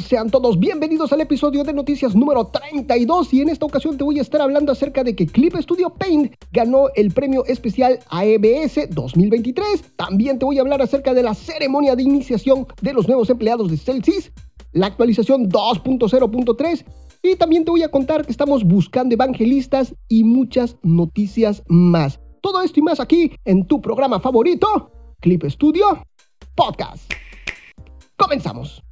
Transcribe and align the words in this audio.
Sean 0.00 0.30
todos 0.30 0.58
bienvenidos 0.58 1.12
al 1.12 1.20
episodio 1.22 1.64
de 1.64 1.72
noticias 1.72 2.14
número 2.14 2.46
32 2.46 3.34
y 3.34 3.40
en 3.40 3.48
esta 3.48 3.66
ocasión 3.66 3.96
te 3.96 4.04
voy 4.04 4.18
a 4.18 4.22
estar 4.22 4.40
hablando 4.40 4.72
acerca 4.72 5.02
de 5.02 5.16
que 5.16 5.26
Clip 5.26 5.54
Studio 5.56 5.90
Paint 5.90 6.34
ganó 6.52 6.88
el 6.94 7.10
premio 7.12 7.44
especial 7.46 7.98
AEBS 8.10 8.90
2023. 8.90 9.96
También 9.96 10.38
te 10.38 10.44
voy 10.44 10.58
a 10.58 10.60
hablar 10.60 10.82
acerca 10.82 11.14
de 11.14 11.22
la 11.22 11.34
ceremonia 11.34 11.96
de 11.96 12.02
iniciación 12.02 12.66
de 12.82 12.92
los 12.92 13.08
nuevos 13.08 13.30
empleados 13.30 13.70
de 13.70 13.76
Celsius, 13.76 14.30
la 14.72 14.86
actualización 14.86 15.48
2.0.3 15.50 16.84
y 17.22 17.36
también 17.36 17.64
te 17.64 17.70
voy 17.70 17.82
a 17.82 17.90
contar 17.90 18.24
que 18.24 18.32
estamos 18.32 18.64
buscando 18.64 19.14
evangelistas 19.14 19.94
y 20.08 20.24
muchas 20.24 20.76
noticias 20.82 21.62
más. 21.68 22.20
Todo 22.40 22.62
esto 22.62 22.80
y 22.80 22.82
más 22.82 23.00
aquí 23.00 23.32
en 23.44 23.66
tu 23.66 23.80
programa 23.80 24.20
favorito, 24.20 24.90
Clip 25.20 25.44
Studio 25.44 26.02
Podcast. 26.54 27.12
Comenzamos. 28.16 28.87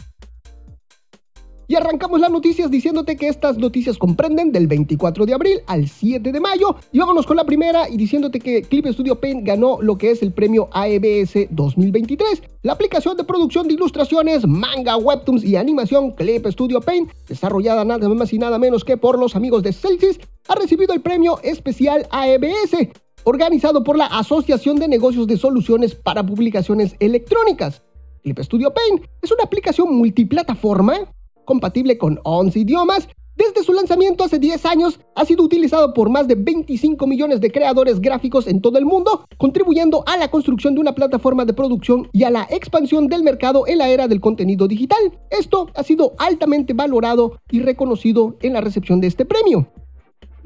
Y 1.68 1.74
arrancamos 1.74 2.20
las 2.20 2.30
noticias 2.30 2.70
diciéndote 2.70 3.16
que 3.16 3.26
estas 3.26 3.58
noticias 3.58 3.98
comprenden 3.98 4.52
del 4.52 4.68
24 4.68 5.26
de 5.26 5.34
abril 5.34 5.60
al 5.66 5.88
7 5.88 6.30
de 6.30 6.40
mayo. 6.40 6.76
Y 6.92 7.00
vámonos 7.00 7.26
con 7.26 7.36
la 7.36 7.44
primera 7.44 7.88
y 7.88 7.96
diciéndote 7.96 8.38
que 8.38 8.62
Clip 8.62 8.86
Studio 8.86 9.18
Paint 9.18 9.44
ganó 9.44 9.78
lo 9.80 9.98
que 9.98 10.12
es 10.12 10.22
el 10.22 10.32
premio 10.32 10.68
AEBS 10.72 11.48
2023. 11.50 12.42
La 12.62 12.72
aplicación 12.72 13.16
de 13.16 13.24
producción 13.24 13.66
de 13.66 13.74
ilustraciones, 13.74 14.46
manga, 14.46 14.96
webtoons 14.96 15.44
y 15.44 15.56
animación 15.56 16.12
Clip 16.12 16.46
Studio 16.46 16.80
Paint, 16.80 17.10
desarrollada 17.28 17.84
nada 17.84 18.08
más 18.08 18.32
y 18.32 18.38
nada 18.38 18.58
menos 18.58 18.84
que 18.84 18.96
por 18.96 19.18
los 19.18 19.34
amigos 19.34 19.64
de 19.64 19.72
Celsius, 19.72 20.20
ha 20.48 20.54
recibido 20.54 20.94
el 20.94 21.00
premio 21.00 21.40
especial 21.42 22.06
AEBS, 22.10 22.90
organizado 23.24 23.82
por 23.82 23.98
la 23.98 24.06
Asociación 24.06 24.76
de 24.76 24.86
Negocios 24.86 25.26
de 25.26 25.36
Soluciones 25.36 25.96
para 25.96 26.24
Publicaciones 26.24 26.94
Electrónicas. 27.00 27.82
Clip 28.22 28.38
Studio 28.38 28.72
Paint 28.72 29.04
es 29.22 29.32
una 29.32 29.44
aplicación 29.44 29.94
multiplataforma 29.96 31.12
compatible 31.46 31.96
con 31.96 32.20
11 32.24 32.58
idiomas. 32.58 33.08
Desde 33.36 33.62
su 33.62 33.74
lanzamiento 33.74 34.24
hace 34.24 34.38
10 34.38 34.64
años, 34.64 34.98
ha 35.14 35.26
sido 35.26 35.44
utilizado 35.44 35.92
por 35.92 36.08
más 36.08 36.26
de 36.26 36.36
25 36.36 37.06
millones 37.06 37.42
de 37.42 37.50
creadores 37.50 38.00
gráficos 38.00 38.46
en 38.46 38.62
todo 38.62 38.78
el 38.78 38.86
mundo, 38.86 39.26
contribuyendo 39.36 40.04
a 40.06 40.16
la 40.16 40.30
construcción 40.30 40.74
de 40.74 40.80
una 40.80 40.94
plataforma 40.94 41.44
de 41.44 41.52
producción 41.52 42.08
y 42.12 42.24
a 42.24 42.30
la 42.30 42.46
expansión 42.50 43.08
del 43.08 43.22
mercado 43.22 43.66
en 43.66 43.76
la 43.78 43.90
era 43.90 44.08
del 44.08 44.22
contenido 44.22 44.66
digital. 44.68 45.18
Esto 45.30 45.68
ha 45.74 45.82
sido 45.82 46.14
altamente 46.18 46.72
valorado 46.72 47.38
y 47.50 47.60
reconocido 47.60 48.36
en 48.40 48.54
la 48.54 48.62
recepción 48.62 49.02
de 49.02 49.08
este 49.08 49.26
premio. 49.26 49.68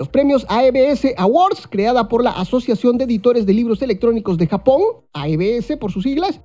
Los 0.00 0.08
premios 0.08 0.46
AEBS 0.48 1.14
Awards, 1.18 1.68
creada 1.68 2.08
por 2.08 2.24
la 2.24 2.30
Asociación 2.30 2.96
de 2.96 3.04
Editores 3.04 3.44
de 3.44 3.52
Libros 3.52 3.82
Electrónicos 3.82 4.38
de 4.38 4.46
Japón, 4.46 4.80
AEBS 5.12 5.76
por 5.78 5.92
sus 5.92 6.04
siglas, 6.04 6.40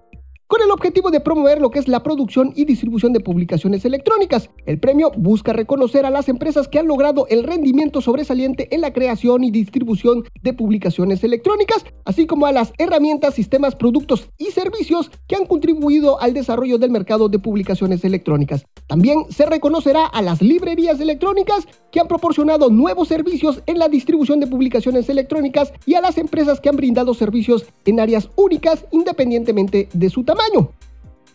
con 0.47 0.61
el 0.61 0.69
objetivo 0.69 1.09
de 1.09 1.19
promover 1.19 1.59
lo 1.59 1.71
que 1.71 1.79
es 1.79 1.87
la 1.87 2.03
producción 2.03 2.53
y 2.55 2.65
distribución 2.65 3.13
de 3.13 3.19
publicaciones 3.19 3.83
electrónicas. 3.83 4.49
El 4.65 4.79
premio 4.79 5.11
busca 5.17 5.53
reconocer 5.53 6.05
a 6.05 6.11
las 6.11 6.29
empresas 6.29 6.67
que 6.67 6.77
han 6.77 6.87
logrado 6.87 7.25
el 7.29 7.43
rendimiento 7.43 8.01
sobresaliente 8.01 8.73
en 8.73 8.81
la 8.81 8.93
creación 8.93 9.43
y 9.43 9.51
distribución 9.51 10.23
de 10.43 10.53
publicaciones 10.53 11.23
electrónicas, 11.23 11.83
así 12.05 12.27
como 12.27 12.45
a 12.45 12.51
las 12.51 12.73
herramientas, 12.77 13.33
sistemas, 13.33 13.75
productos 13.75 14.29
y 14.37 14.45
servicios 14.45 15.09
que 15.27 15.35
han 15.35 15.47
contribuido 15.47 16.21
al 16.21 16.33
desarrollo 16.33 16.77
del 16.77 16.91
mercado 16.91 17.27
de 17.27 17.39
publicaciones 17.39 18.03
electrónicas. 18.03 18.65
También 18.87 19.25
se 19.29 19.47
reconocerá 19.47 20.05
a 20.05 20.21
las 20.21 20.41
librerías 20.41 20.99
electrónicas 20.99 21.67
que 21.91 21.99
han 21.99 22.07
proporcionado 22.07 22.69
nuevos 22.69 23.07
servicios 23.07 23.63
en 23.65 23.79
la 23.79 23.87
distribución 23.87 24.39
de 24.39 24.47
publicaciones 24.47 25.09
electrónicas 25.09 25.73
y 25.85 25.95
a 25.95 26.01
las 26.01 26.17
empresas 26.17 26.59
que 26.59 26.69
han 26.69 26.75
brindado 26.75 27.13
servicios 27.13 27.65
en 27.85 27.99
áreas 27.99 28.29
únicas 28.35 28.85
independientemente 28.91 29.89
de 29.93 30.09
su 30.09 30.23
tamaño. 30.23 30.34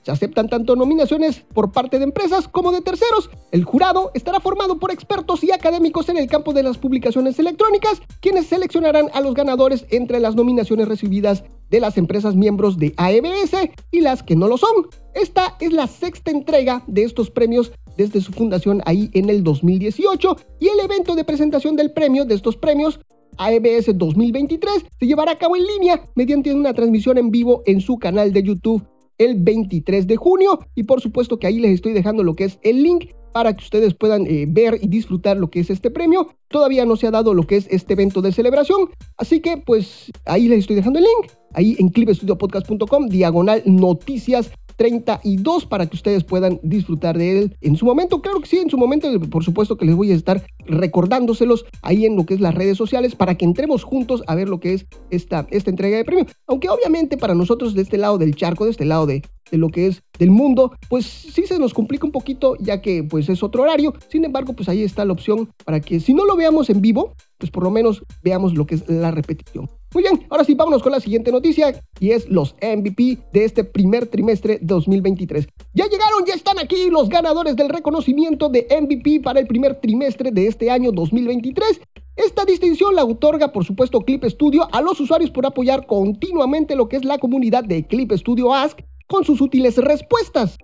Se 0.03 0.11
aceptan 0.11 0.49
tanto 0.49 0.77
nominaciones 0.77 1.41
por 1.53 1.73
parte 1.73 1.99
de 1.99 2.05
empresas 2.05 2.49
como 2.49 2.73
de 2.73 2.81
terceros. 2.81 3.29
El 3.53 3.65
jurado 3.65 4.11
estará 4.15 4.41
formado 4.41 4.79
por 4.79 4.91
expertos 4.91 5.45
y 5.45 5.53
académicos 5.53 6.09
en 6.09 6.17
el 6.17 6.27
campo 6.27 6.55
de 6.55 6.63
las 6.63 6.79
publicaciones 6.79 7.39
electrónicas, 7.39 8.01
quienes 8.21 8.47
seleccionarán 8.47 9.11
a 9.13 9.21
los 9.21 9.35
ganadores 9.35 9.85
entre 9.91 10.19
las 10.19 10.37
nominaciones 10.37 10.89
recibidas 10.89 11.45
de 11.69 11.81
las 11.81 11.99
empresas 11.99 12.35
miembros 12.35 12.79
de 12.79 12.95
AEBS 12.97 13.71
y 13.91 14.01
las 14.01 14.23
que 14.23 14.37
no 14.37 14.49
lo 14.49 14.57
son. 14.57 14.89
Esta 15.15 15.57
es 15.61 15.73
la 15.73 15.87
sexta 15.87 16.31
entrega 16.31 16.83
de 16.87 17.05
estos 17.05 17.31
premios 17.31 17.73
desde 17.99 18.23
su 18.23 18.33
fundación 18.33 18.83
ahí 18.87 19.11
en 19.13 19.29
el 19.29 19.45
2018 19.45 20.37
y 20.61 20.69
el 20.69 20.81
evento 20.81 21.15
de 21.15 21.25
presentación 21.25 21.77
del 21.77 21.93
premio 21.93 22.25
de 22.25 22.35
estos 22.35 22.57
premios 22.57 23.01
AEBS 23.41 23.97
2023 23.97 24.85
se 24.99 25.07
llevará 25.07 25.33
a 25.33 25.39
cabo 25.39 25.57
en 25.57 25.65
línea 25.65 26.05
mediante 26.15 26.53
una 26.53 26.75
transmisión 26.75 27.17
en 27.17 27.31
vivo 27.31 27.63
en 27.65 27.81
su 27.81 27.99
canal 27.99 28.35
de 28.35 28.43
YouTube 28.43 28.87
el 29.17 29.37
23 29.43 30.07
de 30.07 30.17
junio 30.17 30.59
y 30.75 30.83
por 30.83 31.01
supuesto 31.01 31.39
que 31.39 31.47
ahí 31.47 31.59
les 31.59 31.73
estoy 31.73 31.95
dejando 31.95 32.23
lo 32.23 32.35
que 32.35 32.45
es 32.45 32.59
el 32.63 32.83
link 32.83 33.13
para 33.33 33.55
que 33.55 33.65
ustedes 33.65 33.95
puedan 33.95 34.27
eh, 34.27 34.45
ver 34.47 34.79
y 34.83 34.89
disfrutar 34.89 35.39
lo 35.39 35.51
que 35.51 35.61
es 35.61 35.71
este 35.71 35.91
premio. 35.91 36.35
Todavía 36.49 36.85
no 36.85 36.97
se 36.97 37.07
ha 37.07 37.11
dado 37.11 37.33
lo 37.33 37.45
que 37.45 37.57
es 37.57 37.67
este 37.71 37.95
evento 37.95 38.21
de 38.21 38.33
celebración, 38.33 38.91
así 39.17 39.41
que 39.41 39.57
pues 39.57 40.11
ahí 40.27 40.49
les 40.49 40.61
estoy 40.61 40.77
dejando 40.77 40.99
el 40.99 41.07
link, 41.07 41.33
ahí 41.55 41.77
en 41.79 41.89
clipestudiopodcast.com, 41.89 43.09
diagonal 43.09 43.63
noticias 43.65 44.51
32 44.81 45.67
para 45.67 45.85
que 45.85 45.95
ustedes 45.95 46.25
puedan 46.25 46.59
disfrutar 46.63 47.19
de 47.19 47.39
él 47.39 47.57
en 47.61 47.77
su 47.77 47.85
momento. 47.85 48.23
Claro 48.23 48.41
que 48.41 48.49
sí, 48.49 48.57
en 48.57 48.71
su 48.71 48.79
momento, 48.79 49.09
por 49.29 49.45
supuesto 49.45 49.77
que 49.77 49.85
les 49.85 49.95
voy 49.95 50.11
a 50.11 50.15
estar 50.15 50.43
recordándoselos 50.65 51.67
ahí 51.83 52.07
en 52.07 52.17
lo 52.17 52.25
que 52.25 52.33
es 52.33 52.41
las 52.41 52.55
redes 52.55 52.79
sociales 52.79 53.15
para 53.15 53.35
que 53.35 53.45
entremos 53.45 53.85
juntos 53.85 54.23
a 54.27 54.35
ver 54.35 54.49
lo 54.49 54.59
que 54.59 54.73
es 54.73 54.87
esta, 55.11 55.47
esta 55.51 55.69
entrega 55.69 55.99
de 55.99 56.07
premio. 56.07 56.25
Aunque 56.47 56.71
obviamente 56.71 57.19
para 57.19 57.35
nosotros 57.35 57.75
de 57.75 57.83
este 57.83 57.99
lado 57.99 58.17
del 58.17 58.35
charco, 58.35 58.65
de 58.65 58.71
este 58.71 58.87
lado 58.87 59.05
de, 59.05 59.23
de 59.51 59.59
lo 59.59 59.69
que 59.69 59.87
es 59.87 60.03
del 60.19 60.31
mundo, 60.31 60.73
pues 60.89 61.05
sí 61.05 61.45
se 61.47 61.59
nos 61.59 61.75
complica 61.75 62.07
un 62.07 62.13
poquito 62.13 62.57
ya 62.59 62.81
que 62.81 63.05
pues 63.05 63.29
es 63.29 63.43
otro 63.43 63.65
horario. 63.65 63.93
Sin 64.09 64.25
embargo, 64.25 64.55
pues 64.55 64.71
ahí 64.71 64.83
está 64.83 65.05
la 65.05 65.13
opción 65.13 65.51
para 65.67 65.81
que 65.81 66.01
si 66.01 66.15
no 66.15 66.25
lo 66.25 66.37
veamos 66.37 66.71
en 66.71 66.81
vivo, 66.81 67.13
pues 67.37 67.51
por 67.51 67.65
lo 67.65 67.71
menos 67.71 68.03
veamos 68.23 68.55
lo 68.55 68.65
que 68.65 68.77
es 68.77 68.89
la 68.89 69.11
repetición. 69.11 69.69
Muy 69.93 70.05
bien, 70.05 70.25
ahora 70.31 70.45
sí, 70.45 70.55
vámonos 70.55 70.85
con 70.85 70.93
la 70.93 71.01
siguiente 71.01 71.33
noticia 71.33 71.83
y 71.99 72.13
es 72.13 72.29
los 72.29 72.55
MVP 72.63 73.19
de 73.33 73.45
este 73.45 73.65
primer 73.65 74.07
trimestre 74.07 74.61
2023. 74.63 75.49
Ya 75.75 75.87
llegaron, 75.87 76.25
ya 76.25 76.35
están 76.35 76.61
aquí 76.61 76.91
los 76.91 77.09
ganadores 77.09 77.57
del 77.57 77.69
reconocimiento 77.69 78.49
de 78.49 78.69
MVP 78.81 79.21
para 79.21 79.41
el 79.41 79.49
primer 79.49 79.81
trimestre 79.81 80.31
de 80.31 80.47
este 80.47 80.71
año 80.71 80.93
2023. 80.93 81.81
Esta 82.15 82.45
distinción 82.45 82.95
la 82.95 83.05
otorga, 83.05 83.51
por 83.51 83.65
supuesto, 83.65 84.01
Clip 84.03 84.25
Studio 84.27 84.69
a 84.73 84.81
los 84.81 85.01
usuarios 85.01 85.33
por 85.33 85.45
apoyar 85.45 85.87
continuamente 85.87 86.77
lo 86.77 86.89
que 86.89 86.97
es 86.97 87.05
la 87.05 87.19
comunidad 87.19 87.65
de 87.65 87.85
Clip 87.85 88.13
Studio 88.13 88.55
Ask 88.55 88.79
con 89.09 89.25
sus 89.25 89.41
útiles 89.41 89.77
respuestas. 89.77 90.57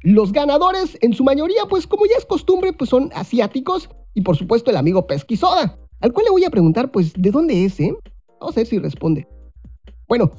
Los 0.00 0.32
ganadores, 0.32 0.96
en 1.02 1.12
su 1.12 1.24
mayoría, 1.24 1.66
pues 1.68 1.86
como 1.86 2.06
ya 2.06 2.16
es 2.16 2.24
costumbre, 2.24 2.72
pues 2.72 2.88
son 2.88 3.10
asiáticos 3.14 3.90
y 4.14 4.22
por 4.22 4.36
supuesto 4.36 4.70
el 4.70 4.78
amigo 4.78 5.06
Pesquisoda, 5.06 5.78
al 6.00 6.12
cual 6.14 6.24
le 6.24 6.30
voy 6.30 6.44
a 6.44 6.50
preguntar, 6.50 6.90
pues, 6.90 7.12
¿de 7.14 7.30
dónde 7.30 7.66
es, 7.66 7.78
eh? 7.78 7.94
Vamos 8.42 8.56
a 8.56 8.60
ver 8.60 8.66
si 8.66 8.78
responde. 8.80 9.28
Bueno, 10.08 10.32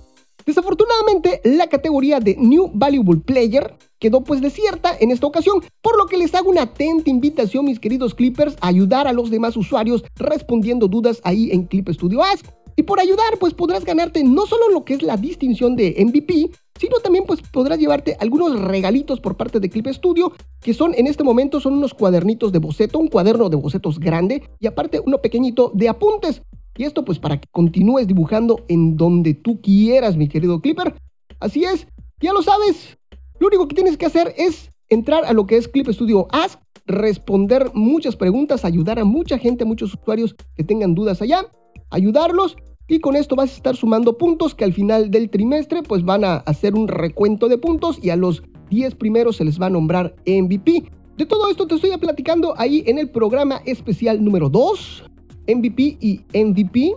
desafortunadamente 0.45 1.39
la 1.45 1.67
categoría 1.67 2.19
de 2.19 2.35
New 2.35 2.69
Valuable 2.73 3.21
Player 3.21 3.77
quedó 3.97 4.25
pues 4.25 4.41
desierta 4.41 4.93
en 4.99 5.11
esta 5.11 5.25
ocasión, 5.25 5.63
por 5.81 5.97
lo 5.97 6.05
que 6.07 6.17
les 6.17 6.35
hago 6.35 6.49
una 6.49 6.63
atenta 6.63 7.09
invitación, 7.09 7.63
mis 7.63 7.79
queridos 7.79 8.13
Clippers, 8.13 8.57
a 8.59 8.67
ayudar 8.67 9.07
a 9.07 9.13
los 9.13 9.31
demás 9.31 9.55
usuarios 9.55 10.03
respondiendo 10.17 10.89
dudas 10.89 11.21
ahí 11.23 11.49
en 11.51 11.63
Clip 11.63 11.87
Studio 11.91 12.21
Ask. 12.21 12.45
Y 12.75 12.83
por 12.83 12.99
ayudar, 12.99 13.37
pues 13.39 13.53
podrás 13.53 13.85
ganarte 13.85 14.21
no 14.21 14.47
solo 14.47 14.67
lo 14.69 14.83
que 14.83 14.95
es 14.95 15.01
la 15.01 15.15
distinción 15.15 15.77
de 15.77 15.95
MVP, 15.97 16.49
sino 16.77 16.97
también 16.97 17.23
pues 17.25 17.39
podrás 17.41 17.79
llevarte 17.79 18.17
algunos 18.19 18.59
regalitos 18.59 19.21
por 19.21 19.37
parte 19.37 19.61
de 19.61 19.69
Clip 19.69 19.87
Studio, 19.87 20.33
que 20.59 20.73
son 20.73 20.93
en 20.95 21.07
este 21.07 21.23
momento 21.23 21.61
son 21.61 21.75
unos 21.75 21.93
cuadernitos 21.93 22.51
de 22.51 22.59
boceto, 22.59 22.99
un 22.99 23.07
cuaderno 23.07 23.47
de 23.47 23.55
bocetos 23.55 23.97
grande 23.97 24.43
y 24.59 24.67
aparte 24.67 24.99
uno 24.99 25.21
pequeñito 25.21 25.71
de 25.73 25.87
apuntes. 25.87 26.41
Y 26.77 26.85
esto 26.85 27.05
pues 27.05 27.19
para 27.19 27.39
que 27.39 27.47
continúes 27.51 28.07
dibujando 28.07 28.63
en 28.67 28.97
donde 28.97 29.33
tú 29.33 29.61
quieras, 29.61 30.17
mi 30.17 30.27
querido 30.27 30.59
Clipper. 30.59 30.95
Así 31.39 31.63
es, 31.63 31.87
ya 32.21 32.33
lo 32.33 32.41
sabes. 32.41 32.97
Lo 33.39 33.47
único 33.47 33.67
que 33.67 33.75
tienes 33.75 33.97
que 33.97 34.05
hacer 34.05 34.33
es 34.37 34.69
entrar 34.89 35.25
a 35.25 35.33
lo 35.33 35.45
que 35.45 35.57
es 35.57 35.67
Clip 35.67 35.87
Studio 35.89 36.27
Ask, 36.31 36.59
responder 36.85 37.71
muchas 37.73 38.15
preguntas, 38.15 38.65
ayudar 38.65 38.99
a 38.99 39.05
mucha 39.05 39.37
gente, 39.37 39.63
a 39.63 39.67
muchos 39.67 39.93
usuarios 39.93 40.35
que 40.55 40.63
tengan 40.63 40.95
dudas 40.95 41.21
allá, 41.21 41.45
ayudarlos 41.89 42.55
y 42.87 42.99
con 42.99 43.15
esto 43.15 43.35
vas 43.35 43.51
a 43.51 43.55
estar 43.55 43.75
sumando 43.75 44.17
puntos 44.17 44.53
que 44.53 44.65
al 44.65 44.73
final 44.73 45.09
del 45.09 45.29
trimestre 45.29 45.83
pues 45.83 46.03
van 46.03 46.25
a 46.25 46.37
hacer 46.37 46.75
un 46.75 46.87
recuento 46.87 47.47
de 47.47 47.57
puntos 47.57 47.97
y 48.01 48.09
a 48.09 48.15
los 48.15 48.43
10 48.69 48.95
primeros 48.95 49.37
se 49.37 49.45
les 49.45 49.59
va 49.61 49.67
a 49.67 49.69
nombrar 49.69 50.15
MVP. 50.25 50.91
De 51.17 51.25
todo 51.25 51.49
esto 51.49 51.67
te 51.67 51.75
estoy 51.75 51.95
platicando 51.97 52.53
ahí 52.57 52.83
en 52.85 52.97
el 52.97 53.09
programa 53.09 53.61
especial 53.65 54.23
número 54.23 54.49
2 54.49 55.03
MVP 55.47 55.97
y 55.99 56.21
MVP. 56.33 56.93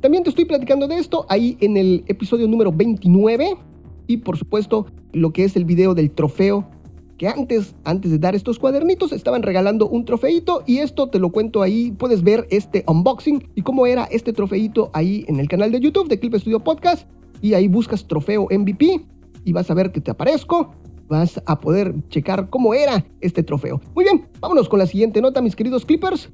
También 0.00 0.22
te 0.22 0.30
estoy 0.30 0.44
platicando 0.44 0.86
de 0.86 0.98
esto 0.98 1.26
ahí 1.28 1.56
en 1.60 1.76
el 1.76 2.04
episodio 2.06 2.46
número 2.46 2.72
29 2.72 3.56
y 4.06 4.16
por 4.18 4.36
supuesto 4.36 4.86
lo 5.12 5.32
que 5.32 5.44
es 5.44 5.56
el 5.56 5.64
video 5.64 5.94
del 5.94 6.10
trofeo 6.10 6.68
que 7.16 7.26
antes, 7.26 7.74
antes 7.84 8.12
de 8.12 8.18
dar 8.18 8.36
estos 8.36 8.60
cuadernitos 8.60 9.12
estaban 9.12 9.42
regalando 9.42 9.88
un 9.88 10.04
trofeito 10.04 10.62
y 10.66 10.78
esto 10.78 11.08
te 11.08 11.18
lo 11.18 11.30
cuento 11.30 11.62
ahí, 11.62 11.90
puedes 11.90 12.22
ver 12.22 12.46
este 12.50 12.84
unboxing 12.86 13.48
y 13.56 13.62
cómo 13.62 13.86
era 13.86 14.04
este 14.04 14.32
trofeito 14.32 14.90
ahí 14.92 15.24
en 15.26 15.40
el 15.40 15.48
canal 15.48 15.72
de 15.72 15.80
YouTube 15.80 16.08
de 16.08 16.20
Clip 16.20 16.36
Studio 16.36 16.62
Podcast 16.62 17.08
y 17.42 17.54
ahí 17.54 17.66
buscas 17.66 18.06
trofeo 18.06 18.46
MVP 18.50 19.04
y 19.44 19.52
vas 19.52 19.68
a 19.70 19.74
ver 19.74 19.90
que 19.90 20.00
te 20.00 20.12
aparezco 20.12 20.72
vas 21.08 21.40
a 21.46 21.58
poder 21.58 21.94
checar 22.08 22.50
cómo 22.50 22.74
era 22.74 23.04
este 23.20 23.42
trofeo. 23.42 23.80
Muy 23.94 24.04
bien, 24.04 24.28
vámonos 24.40 24.68
con 24.68 24.78
la 24.78 24.86
siguiente 24.86 25.20
nota, 25.20 25.40
mis 25.40 25.56
queridos 25.56 25.84
Clippers. 25.84 26.30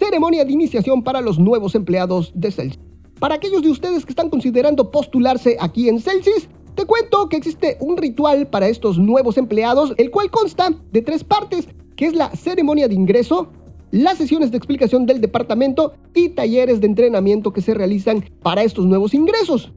Ceremonia 0.00 0.46
de 0.46 0.52
iniciación 0.52 1.02
para 1.04 1.20
los 1.20 1.38
nuevos 1.38 1.74
empleados 1.74 2.32
de 2.34 2.50
Celsius. 2.50 2.82
Para 3.18 3.34
aquellos 3.34 3.60
de 3.60 3.68
ustedes 3.68 4.06
que 4.06 4.12
están 4.12 4.30
considerando 4.30 4.90
postularse 4.90 5.58
aquí 5.60 5.90
en 5.90 6.00
Celsius, 6.00 6.48
te 6.74 6.86
cuento 6.86 7.28
que 7.28 7.36
existe 7.36 7.76
un 7.80 7.98
ritual 7.98 8.46
para 8.46 8.68
estos 8.68 8.98
nuevos 8.98 9.36
empleados, 9.36 9.92
el 9.98 10.10
cual 10.10 10.30
consta 10.30 10.70
de 10.90 11.02
tres 11.02 11.22
partes, 11.22 11.68
que 11.96 12.06
es 12.06 12.14
la 12.14 12.34
ceremonia 12.34 12.88
de 12.88 12.94
ingreso, 12.94 13.50
las 13.90 14.16
sesiones 14.16 14.50
de 14.50 14.56
explicación 14.56 15.04
del 15.04 15.20
departamento 15.20 15.92
y 16.14 16.30
talleres 16.30 16.80
de 16.80 16.86
entrenamiento 16.86 17.52
que 17.52 17.60
se 17.60 17.74
realizan 17.74 18.24
para 18.42 18.62
estos 18.62 18.86
nuevos 18.86 19.12
ingresos. 19.12 19.70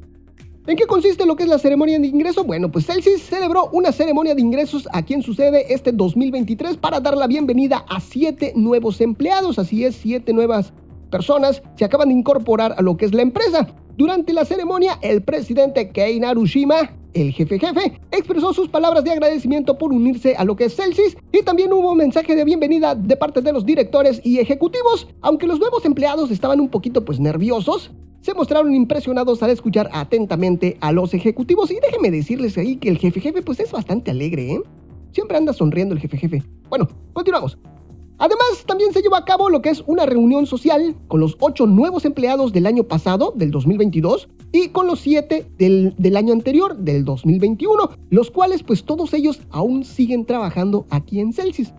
¿En 0.66 0.78
qué 0.78 0.86
consiste 0.86 1.26
lo 1.26 1.36
que 1.36 1.44
es 1.44 1.50
la 1.50 1.60
ceremonia 1.60 2.00
de 2.00 2.08
ingreso? 2.08 2.46
Bueno, 2.46 2.72
pues 2.72 2.86
Celsius 2.86 3.22
celebró 3.22 3.70
una 3.74 3.92
ceremonia 3.92 4.34
de 4.34 4.40
ingresos 4.40 4.88
a 4.94 5.02
quien 5.02 5.22
sucede 5.22 5.74
este 5.74 5.92
2023 5.92 6.78
para 6.78 7.02
dar 7.02 7.18
la 7.18 7.28
bienvenida 7.28 7.84
a 7.90 8.00
siete 8.00 8.54
nuevos 8.56 9.02
empleados, 9.02 9.60
así 9.60 9.84
es, 9.84 9.94
siete 9.94 10.32
nuevas 10.32 10.72
personas 11.12 11.62
se 11.76 11.84
acaban 11.84 12.08
de 12.08 12.14
incorporar 12.14 12.76
a 12.78 12.82
lo 12.82 12.96
que 12.96 13.04
es 13.04 13.14
la 13.14 13.24
empresa. 13.24 13.68
Durante 13.98 14.32
la 14.32 14.46
ceremonia, 14.46 14.98
el 15.02 15.22
presidente 15.22 15.90
Kei 15.90 16.18
Narushima, 16.22 16.96
el 17.14 17.32
jefe 17.32 17.60
jefe, 17.60 18.00
expresó 18.12 18.54
sus 18.54 18.70
palabras 18.70 19.04
de 19.04 19.12
agradecimiento 19.12 19.78
por 19.78 19.92
unirse 19.92 20.36
a 20.36 20.44
lo 20.44 20.56
que 20.56 20.66
es 20.66 20.76
Celsius 20.76 21.16
y 21.32 21.42
también 21.44 21.72
hubo 21.74 21.92
un 21.92 21.98
mensaje 21.98 22.36
de 22.36 22.44
bienvenida 22.44 22.96
de 22.96 23.16
parte 23.16 23.42
de 23.42 23.54
los 23.54 23.66
directores 23.66 24.22
y 24.24 24.40
ejecutivos. 24.40 25.08
Aunque 25.22 25.48
los 25.48 25.60
nuevos 25.60 25.86
empleados 25.86 26.32
estaban 26.32 26.60
un 26.60 26.70
poquito 26.70 27.04
pues 27.06 27.20
nerviosos, 27.20 27.92
se 28.22 28.34
mostraron 28.34 28.74
impresionados 28.74 29.44
al 29.44 29.50
escuchar 29.50 29.90
atentamente 29.92 30.78
a 30.80 30.92
los 30.92 31.14
ejecutivos 31.14 31.72
y 31.72 31.80
déjenme 31.82 32.10
decirles 32.10 32.58
ahí 32.58 32.78
que 32.78 32.90
el 32.90 32.98
jefe 32.98 33.20
jefe 33.20 33.42
pues 33.42 33.60
es 33.60 33.72
bastante 33.72 34.12
alegre, 34.12 34.54
¿eh? 34.54 34.62
Siempre 35.12 35.38
anda 35.38 35.54
sonriendo 35.54 35.94
el 35.94 36.02
jefe 36.02 36.18
jefe. 36.18 36.44
Bueno, 36.70 36.88
continuamos. 37.14 37.58
Además, 38.24 38.64
también 38.66 38.94
se 38.94 39.02
llevó 39.02 39.18
a 39.18 39.26
cabo 39.26 39.50
lo 39.50 39.62
que 39.62 39.70
es 39.70 39.84
una 39.86 40.06
reunión 40.06 40.46
social 40.46 40.96
con 41.10 41.20
los 41.20 41.36
ocho 41.42 41.68
nuevos 41.68 42.06
empleados 42.06 42.54
del 42.54 42.66
año 42.66 42.86
pasado, 42.86 43.34
del 43.36 43.52
2022, 43.52 44.30
y 44.54 44.70
con 44.70 44.88
los 44.88 45.02
siete 45.02 45.46
del, 45.58 45.94
del, 45.98 46.16
año 46.16 46.32
anterior, 46.32 46.78
del 46.78 47.04
2021, 47.04 47.90
los 48.12 48.32
cuales 48.32 48.64
pues 48.64 48.86
todos 48.86 49.14
ellos 49.14 49.42
aún 49.50 49.84
siguen 49.84 50.26
trabajando 50.26 50.86
aquí 50.90 51.20
en 51.20 51.34
Celsius. 51.34 51.74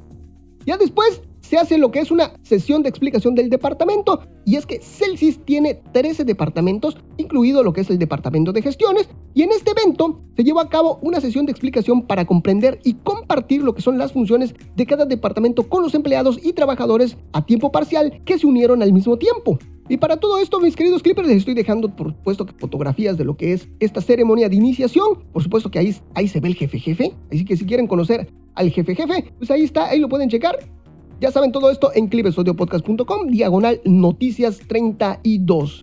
Ya 0.67 0.76
después 0.76 1.23
se 1.44 1.58
hace 1.58 1.76
lo 1.76 1.91
que 1.91 2.00
es 2.00 2.11
una 2.11 2.32
sesión 2.43 2.82
de 2.82 2.88
explicación 2.88 3.35
del 3.35 3.50
departamento. 3.50 4.20
Y 4.46 4.56
es 4.56 4.64
que 4.64 4.81
Celsius 4.81 5.38
tiene 5.44 5.75
13 5.93 6.25
departamentos, 6.25 6.96
incluido 7.19 7.62
lo 7.62 7.75
que 7.75 7.82
es 7.82 7.91
el 7.91 7.99
departamento 7.99 8.52
de 8.52 8.62
gestiones. 8.62 9.11
Y 9.35 9.43
en 9.43 9.52
este 9.52 9.73
evento 9.73 10.23
se 10.37 10.43
llevó 10.43 10.61
a 10.61 10.70
cabo 10.70 10.99
una 11.02 11.20
sesión 11.20 11.44
de 11.44 11.52
explicación 11.52 12.02
para 12.06 12.25
comprender 12.25 12.81
y 12.82 12.94
compartir 12.94 13.62
lo 13.62 13.75
que 13.75 13.82
son 13.82 13.99
las 13.99 14.12
funciones 14.12 14.55
de 14.75 14.87
cada 14.87 15.05
departamento 15.05 15.69
con 15.69 15.82
los 15.82 15.94
empleados 15.94 16.41
y 16.43 16.55
trabajadores 16.55 17.19
a 17.32 17.44
tiempo 17.44 17.70
parcial 17.70 18.23
que 18.25 18.38
se 18.38 18.46
unieron 18.46 18.82
al 18.82 18.94
mismo 18.94 19.19
tiempo. 19.19 19.58
Y 19.91 19.99
para 19.99 20.17
todo 20.17 20.38
esto, 20.38 20.61
mis 20.61 20.76
queridos 20.76 21.02
clippers, 21.02 21.29
les 21.29 21.38
estoy 21.38 21.52
dejando, 21.52 21.94
por 21.94 22.12
supuesto, 22.12 22.46
fotografías 22.56 23.19
de 23.19 23.25
lo 23.25 23.37
que 23.37 23.52
es 23.52 23.69
esta 23.81 24.00
ceremonia 24.00 24.49
de 24.49 24.56
iniciación. 24.56 25.23
Por 25.31 25.43
supuesto 25.43 25.70
que 25.70 25.79
ahí, 25.79 25.94
ahí 26.14 26.26
se 26.26 26.41
ve 26.41 26.49
el 26.49 26.55
jefe 26.55 26.79
jefe. 26.79 27.12
Así 27.31 27.44
que 27.44 27.55
si 27.55 27.67
quieren 27.67 27.87
conocer 27.87 28.32
al 28.55 28.70
jefe 28.70 28.94
jefe, 28.94 29.31
pues 29.37 29.50
ahí 29.50 29.62
está, 29.62 29.88
ahí 29.91 29.99
lo 30.00 30.08
pueden 30.08 30.31
checar. 30.31 30.56
Ya 31.25 31.31
saben 31.31 31.53
todo 31.53 31.71
esto 31.71 31.91
en 31.94 32.09
clipesaudiopodcast.com, 32.09 33.29
diagonal 33.29 33.81
noticias 33.87 34.59
32. 34.69 35.82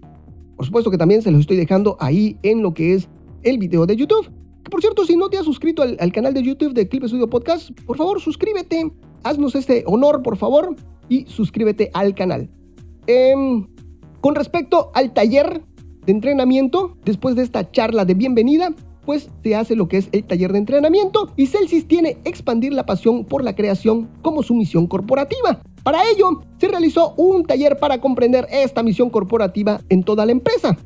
Por 0.56 0.66
supuesto 0.68 0.92
que 0.92 1.00
también 1.00 1.24
se 1.24 1.32
los 1.32 1.42
estoy 1.42 1.58
dejando 1.58 1.98
ahí 2.00 2.38
en 2.44 2.62
lo 2.62 2.76
que 2.76 2.94
es 2.94 3.10
el 3.42 3.58
video 3.58 3.88
de 3.88 3.96
YouTube. 3.96 4.30
Por 4.70 4.82
cierto, 4.82 5.04
si 5.04 5.16
no 5.18 5.32
te 5.32 5.40
has 5.40 5.46
suscrito 5.46 5.82
al, 5.82 6.12
canal 6.12 6.36
de 6.36 6.44
YouTube 6.44 6.76
de 6.76 6.88
Clip 6.88 7.06
Studio 7.06 7.28
Podcast, 7.28 7.72
por 7.88 7.98
favor 7.98 8.22
suscríbete. 8.22 8.92
Haznos 9.24 9.56
este 9.56 9.84
honor, 9.88 10.22
por 10.22 10.38
favor, 10.38 10.76
y 11.10 11.26
suscríbete 11.26 11.90
al 11.96 12.14
canal. 12.14 12.48
Em, 13.08 13.66
con 14.20 14.36
respecto 14.36 14.92
al 14.94 15.12
taller 15.12 15.64
de 16.06 16.12
entrenamiento, 16.12 17.00
después 17.04 17.36
de 17.36 17.42
esta 17.42 17.72
charla 17.72 18.06
de 18.06 18.14
bienvenida, 18.14 18.76
pues 19.06 19.30
se 19.44 19.56
hace 19.56 19.75
lo 19.75 19.88
que 19.88 19.98
es 19.98 20.09
el 20.12 20.24
taller 20.24 20.51
de 20.51 20.59
entrenamiento 20.59 21.31
y 21.36 21.48
Celsius 21.48 21.88
tiene 21.88 22.18
expandir 22.24 22.74
la 22.74 22.86
pasión 22.86 23.25
por 23.25 23.44
la 23.44 23.56
creación 23.56 24.09
como 24.21 24.44
su 24.44 24.53
misión 24.53 24.88
corporativa. 24.88 25.62
Para 25.83 26.07
ello, 26.09 26.42
se 26.59 26.68
realizó 26.68 27.13
un 27.18 27.44
taller 27.44 27.77
para 27.80 28.00
comprender 28.00 28.48
esta 28.51 28.83
misión 28.83 29.09
corporativa 29.09 29.81
en 29.89 30.03
toda 30.03 30.25
la 30.25 30.31
empresa. 30.31 30.77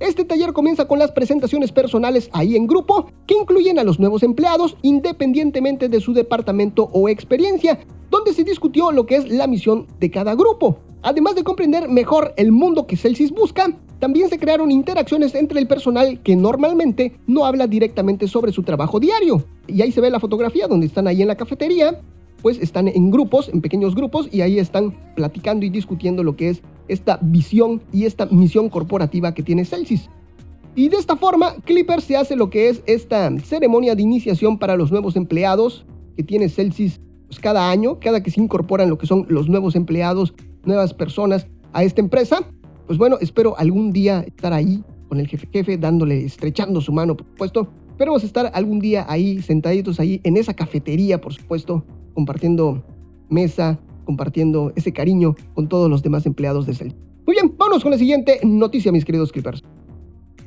Este 0.00 0.24
taller 0.24 0.52
comienza 0.52 0.88
con 0.88 0.98
las 0.98 1.12
presentaciones 1.12 1.70
personales 1.70 2.28
ahí 2.32 2.56
en 2.56 2.66
grupo, 2.66 3.06
que 3.28 3.36
incluyen 3.38 3.78
a 3.78 3.84
los 3.84 4.00
nuevos 4.00 4.24
empleados 4.24 4.76
independientemente 4.82 5.88
de 5.88 6.00
su 6.00 6.12
departamento 6.12 6.90
o 6.92 7.08
experiencia, 7.08 7.78
donde 8.10 8.34
se 8.34 8.42
discutió 8.42 8.90
lo 8.90 9.06
que 9.06 9.14
es 9.14 9.28
la 9.28 9.46
misión 9.46 9.86
de 10.00 10.10
cada 10.10 10.34
grupo. 10.34 10.80
Además 11.02 11.36
de 11.36 11.44
comprender 11.44 11.88
mejor 11.88 12.34
el 12.36 12.50
mundo 12.50 12.88
que 12.88 12.96
Celsius 12.96 13.30
busca, 13.30 13.76
también 14.02 14.28
se 14.28 14.36
crearon 14.40 14.72
interacciones 14.72 15.32
entre 15.36 15.60
el 15.60 15.68
personal 15.68 16.18
que 16.24 16.34
normalmente 16.34 17.12
no 17.28 17.44
habla 17.44 17.68
directamente 17.68 18.26
sobre 18.26 18.50
su 18.50 18.64
trabajo 18.64 18.98
diario. 18.98 19.44
Y 19.68 19.80
ahí 19.80 19.92
se 19.92 20.00
ve 20.00 20.10
la 20.10 20.18
fotografía 20.18 20.66
donde 20.66 20.86
están 20.86 21.06
ahí 21.06 21.22
en 21.22 21.28
la 21.28 21.36
cafetería, 21.36 22.00
pues 22.42 22.58
están 22.58 22.88
en 22.88 23.12
grupos, 23.12 23.48
en 23.48 23.60
pequeños 23.60 23.94
grupos, 23.94 24.28
y 24.32 24.40
ahí 24.40 24.58
están 24.58 24.92
platicando 25.14 25.64
y 25.66 25.70
discutiendo 25.70 26.24
lo 26.24 26.34
que 26.34 26.48
es 26.48 26.62
esta 26.88 27.20
visión 27.22 27.80
y 27.92 28.06
esta 28.06 28.26
misión 28.26 28.70
corporativa 28.70 29.34
que 29.34 29.44
tiene 29.44 29.64
Celsius. 29.64 30.10
Y 30.74 30.88
de 30.88 30.96
esta 30.96 31.14
forma, 31.14 31.54
Clipper 31.64 32.00
se 32.00 32.16
hace 32.16 32.34
lo 32.34 32.50
que 32.50 32.70
es 32.70 32.82
esta 32.86 33.30
ceremonia 33.38 33.94
de 33.94 34.02
iniciación 34.02 34.58
para 34.58 34.76
los 34.76 34.90
nuevos 34.90 35.14
empleados 35.14 35.86
que 36.16 36.24
tiene 36.24 36.48
Celsius 36.48 36.98
pues, 37.28 37.38
cada 37.38 37.70
año, 37.70 38.00
cada 38.00 38.20
que 38.20 38.32
se 38.32 38.40
incorporan 38.40 38.90
lo 38.90 38.98
que 38.98 39.06
son 39.06 39.26
los 39.28 39.48
nuevos 39.48 39.76
empleados, 39.76 40.34
nuevas 40.64 40.92
personas 40.92 41.46
a 41.72 41.84
esta 41.84 42.00
empresa 42.00 42.44
pues 42.86 42.98
bueno, 42.98 43.18
espero 43.20 43.56
algún 43.58 43.92
día 43.92 44.20
estar 44.20 44.52
ahí 44.52 44.82
con 45.08 45.20
el 45.20 45.28
jefe 45.28 45.46
jefe, 45.52 45.76
dándole, 45.76 46.24
estrechando 46.24 46.80
su 46.80 46.92
mano, 46.92 47.16
por 47.16 47.26
supuesto. 47.26 47.68
Esperemos 47.90 48.24
estar 48.24 48.50
algún 48.54 48.80
día 48.80 49.04
ahí, 49.08 49.42
sentaditos 49.42 50.00
ahí 50.00 50.20
en 50.24 50.36
esa 50.36 50.54
cafetería, 50.54 51.20
por 51.20 51.34
supuesto, 51.34 51.84
compartiendo 52.14 52.82
mesa, 53.28 53.78
compartiendo 54.04 54.72
ese 54.74 54.92
cariño 54.92 55.34
con 55.54 55.68
todos 55.68 55.90
los 55.90 56.02
demás 56.02 56.26
empleados 56.26 56.66
de 56.66 56.74
Cel. 56.74 56.94
Muy 57.26 57.36
bien, 57.36 57.54
vamos 57.56 57.82
con 57.82 57.92
la 57.92 57.98
siguiente 57.98 58.40
noticia, 58.42 58.90
mis 58.90 59.04
queridos 59.04 59.30
Clippers. 59.30 59.62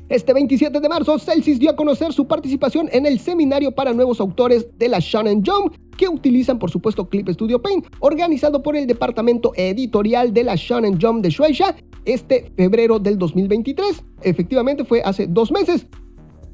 Este 0.08 0.32
27 0.32 0.78
de 0.78 0.88
marzo, 0.88 1.18
Celsius 1.18 1.58
dio 1.58 1.70
a 1.70 1.76
conocer 1.76 2.12
su 2.12 2.28
participación 2.28 2.88
en 2.92 3.06
el 3.06 3.18
seminario 3.18 3.72
para 3.72 3.92
nuevos 3.92 4.20
autores 4.20 4.68
de 4.78 4.88
la 4.88 4.98
Shonen 5.00 5.44
Jump, 5.44 5.74
que 5.96 6.08
utilizan 6.08 6.58
por 6.58 6.70
supuesto 6.70 7.08
Clip 7.08 7.28
Studio 7.28 7.60
Paint, 7.60 7.86
organizado 8.00 8.62
por 8.62 8.76
el 8.76 8.86
departamento 8.86 9.52
editorial 9.56 10.32
de 10.32 10.44
la 10.44 10.54
Shonen 10.54 11.00
Jump 11.00 11.22
de 11.22 11.30
Shueisha 11.30 11.74
este 12.06 12.50
febrero 12.56 12.98
del 12.98 13.18
2023. 13.18 14.02
Efectivamente 14.22 14.84
fue 14.84 15.02
hace 15.04 15.26
dos 15.26 15.52
meses. 15.52 15.86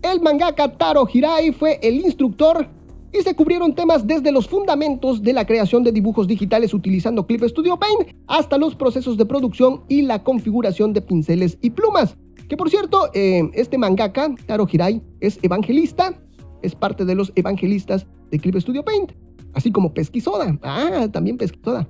El 0.02 0.20
mangaka 0.20 0.76
Taro 0.76 1.06
Hirai 1.12 1.52
fue 1.52 1.78
el 1.82 2.00
instructor 2.00 2.68
y 3.12 3.22
se 3.22 3.36
cubrieron 3.36 3.74
temas 3.74 4.06
desde 4.06 4.32
los 4.32 4.48
fundamentos 4.48 5.22
de 5.22 5.32
la 5.32 5.46
creación 5.46 5.84
de 5.84 5.92
dibujos 5.92 6.26
digitales 6.26 6.72
utilizando 6.74 7.26
Clip 7.26 7.44
Studio 7.44 7.78
Paint 7.78 8.16
hasta 8.26 8.58
los 8.58 8.74
procesos 8.74 9.16
de 9.16 9.26
producción 9.26 9.82
y 9.88 10.02
la 10.02 10.24
configuración 10.24 10.92
de 10.92 11.02
pinceles 11.02 11.58
y 11.60 11.70
plumas. 11.70 12.16
Que 12.48 12.56
por 12.56 12.70
cierto, 12.70 13.10
eh, 13.14 13.48
este 13.54 13.78
mangaka, 13.78 14.34
Taro 14.46 14.66
Hirai, 14.70 15.02
es 15.20 15.38
evangelista, 15.42 16.18
es 16.62 16.74
parte 16.74 17.04
de 17.04 17.14
los 17.14 17.32
evangelistas 17.34 18.06
de 18.30 18.38
Clip 18.38 18.56
Studio 18.56 18.84
Paint, 18.84 19.12
así 19.52 19.70
como 19.70 19.92
Pesquisoda. 19.92 20.58
Ah, 20.62 21.08
también 21.12 21.36
Pesquisoda. 21.36 21.86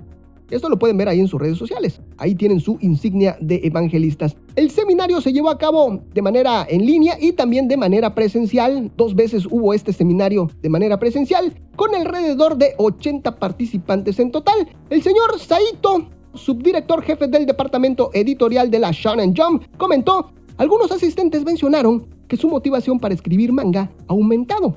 Esto 0.52 0.68
lo 0.68 0.78
pueden 0.78 0.98
ver 0.98 1.08
ahí 1.08 1.18
en 1.18 1.28
sus 1.28 1.40
redes 1.40 1.56
sociales. 1.56 2.00
Ahí 2.18 2.34
tienen 2.34 2.60
su 2.60 2.76
insignia 2.80 3.36
de 3.40 3.60
evangelistas. 3.64 4.36
El 4.54 4.70
seminario 4.70 5.20
se 5.20 5.32
llevó 5.32 5.48
a 5.48 5.56
cabo 5.56 6.00
de 6.12 6.22
manera 6.22 6.66
en 6.68 6.84
línea 6.84 7.16
y 7.18 7.32
también 7.32 7.68
de 7.68 7.76
manera 7.78 8.14
presencial. 8.14 8.90
Dos 8.96 9.14
veces 9.14 9.46
hubo 9.46 9.72
este 9.72 9.92
seminario 9.92 10.50
de 10.60 10.68
manera 10.68 10.98
presencial 10.98 11.54
con 11.76 11.94
alrededor 11.94 12.56
de 12.56 12.74
80 12.76 13.38
participantes 13.38 14.18
en 14.18 14.30
total. 14.30 14.68
El 14.90 15.02
señor 15.02 15.38
Saito, 15.38 16.06
subdirector 16.34 17.02
jefe 17.02 17.28
del 17.28 17.46
departamento 17.46 18.10
editorial 18.12 18.70
de 18.70 18.78
la 18.78 18.90
Shonen 18.92 19.34
Jump, 19.34 19.64
comentó 19.78 20.32
algunos 20.58 20.92
asistentes 20.92 21.44
mencionaron 21.44 22.06
que 22.28 22.36
su 22.36 22.48
motivación 22.48 23.00
para 23.00 23.14
escribir 23.14 23.52
manga 23.52 23.90
ha 24.06 24.12
aumentado. 24.12 24.76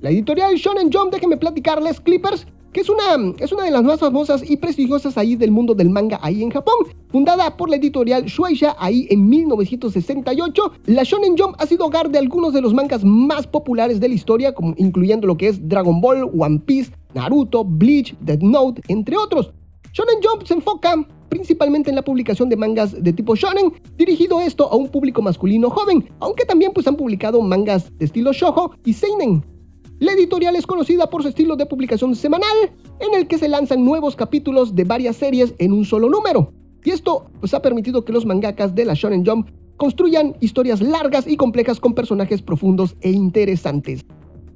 La 0.00 0.10
editorial 0.10 0.54
Shonen 0.54 0.90
Jump, 0.92 1.12
déjenme 1.12 1.36
platicarles, 1.36 2.00
Clippers, 2.00 2.46
que 2.78 2.82
es 2.82 2.90
una, 2.90 3.34
es 3.40 3.50
una 3.50 3.64
de 3.64 3.72
las 3.72 3.82
más 3.82 3.98
famosas 3.98 4.48
y 4.48 4.56
prestigiosas 4.56 5.18
ahí 5.18 5.34
del 5.34 5.50
mundo 5.50 5.74
del 5.74 5.90
manga 5.90 6.20
ahí 6.22 6.44
en 6.44 6.50
Japón. 6.50 6.76
Fundada 7.08 7.56
por 7.56 7.68
la 7.68 7.74
editorial 7.74 8.26
Shueisha 8.26 8.76
ahí 8.78 9.08
en 9.10 9.28
1968, 9.28 10.72
la 10.86 11.02
Shonen 11.02 11.36
Jump 11.36 11.56
ha 11.58 11.66
sido 11.66 11.86
hogar 11.86 12.08
de 12.08 12.18
algunos 12.20 12.52
de 12.52 12.60
los 12.60 12.74
mangas 12.74 13.02
más 13.02 13.48
populares 13.48 13.98
de 13.98 14.08
la 14.08 14.14
historia, 14.14 14.54
incluyendo 14.76 15.26
lo 15.26 15.36
que 15.36 15.48
es 15.48 15.68
Dragon 15.68 16.00
Ball, 16.00 16.30
One 16.38 16.60
Piece, 16.60 16.92
Naruto, 17.14 17.64
Bleach, 17.64 18.16
Death 18.20 18.42
Note, 18.42 18.80
entre 18.86 19.16
otros. 19.16 19.50
Shonen 19.92 20.20
Jump 20.22 20.46
se 20.46 20.54
enfoca 20.54 21.04
principalmente 21.30 21.90
en 21.90 21.96
la 21.96 22.02
publicación 22.02 22.48
de 22.48 22.56
mangas 22.56 23.02
de 23.02 23.12
tipo 23.12 23.34
shonen, 23.34 23.72
dirigido 23.96 24.40
esto 24.40 24.70
a 24.70 24.76
un 24.76 24.88
público 24.88 25.20
masculino 25.20 25.68
joven, 25.68 26.08
aunque 26.20 26.44
también 26.44 26.70
pues 26.72 26.86
han 26.86 26.94
publicado 26.94 27.42
mangas 27.42 27.90
de 27.98 28.04
estilo 28.04 28.32
shojo 28.32 28.70
y 28.84 28.92
seinen. 28.92 29.57
La 30.00 30.12
editorial 30.12 30.54
es 30.54 30.64
conocida 30.64 31.10
por 31.10 31.22
su 31.22 31.28
estilo 31.28 31.56
de 31.56 31.66
publicación 31.66 32.14
semanal, 32.14 32.56
en 33.00 33.14
el 33.14 33.26
que 33.26 33.36
se 33.36 33.48
lanzan 33.48 33.84
nuevos 33.84 34.14
capítulos 34.14 34.76
de 34.76 34.84
varias 34.84 35.16
series 35.16 35.54
en 35.58 35.72
un 35.72 35.84
solo 35.84 36.08
número. 36.08 36.52
Y 36.84 36.90
esto 36.90 37.28
pues, 37.40 37.52
ha 37.52 37.60
permitido 37.60 38.04
que 38.04 38.12
los 38.12 38.24
mangakas 38.24 38.76
de 38.76 38.84
la 38.84 38.94
Shonen 38.94 39.26
Jump 39.26 39.48
construyan 39.76 40.36
historias 40.38 40.80
largas 40.80 41.26
y 41.26 41.36
complejas 41.36 41.80
con 41.80 41.94
personajes 41.94 42.42
profundos 42.42 42.94
e 43.00 43.10
interesantes. 43.10 44.04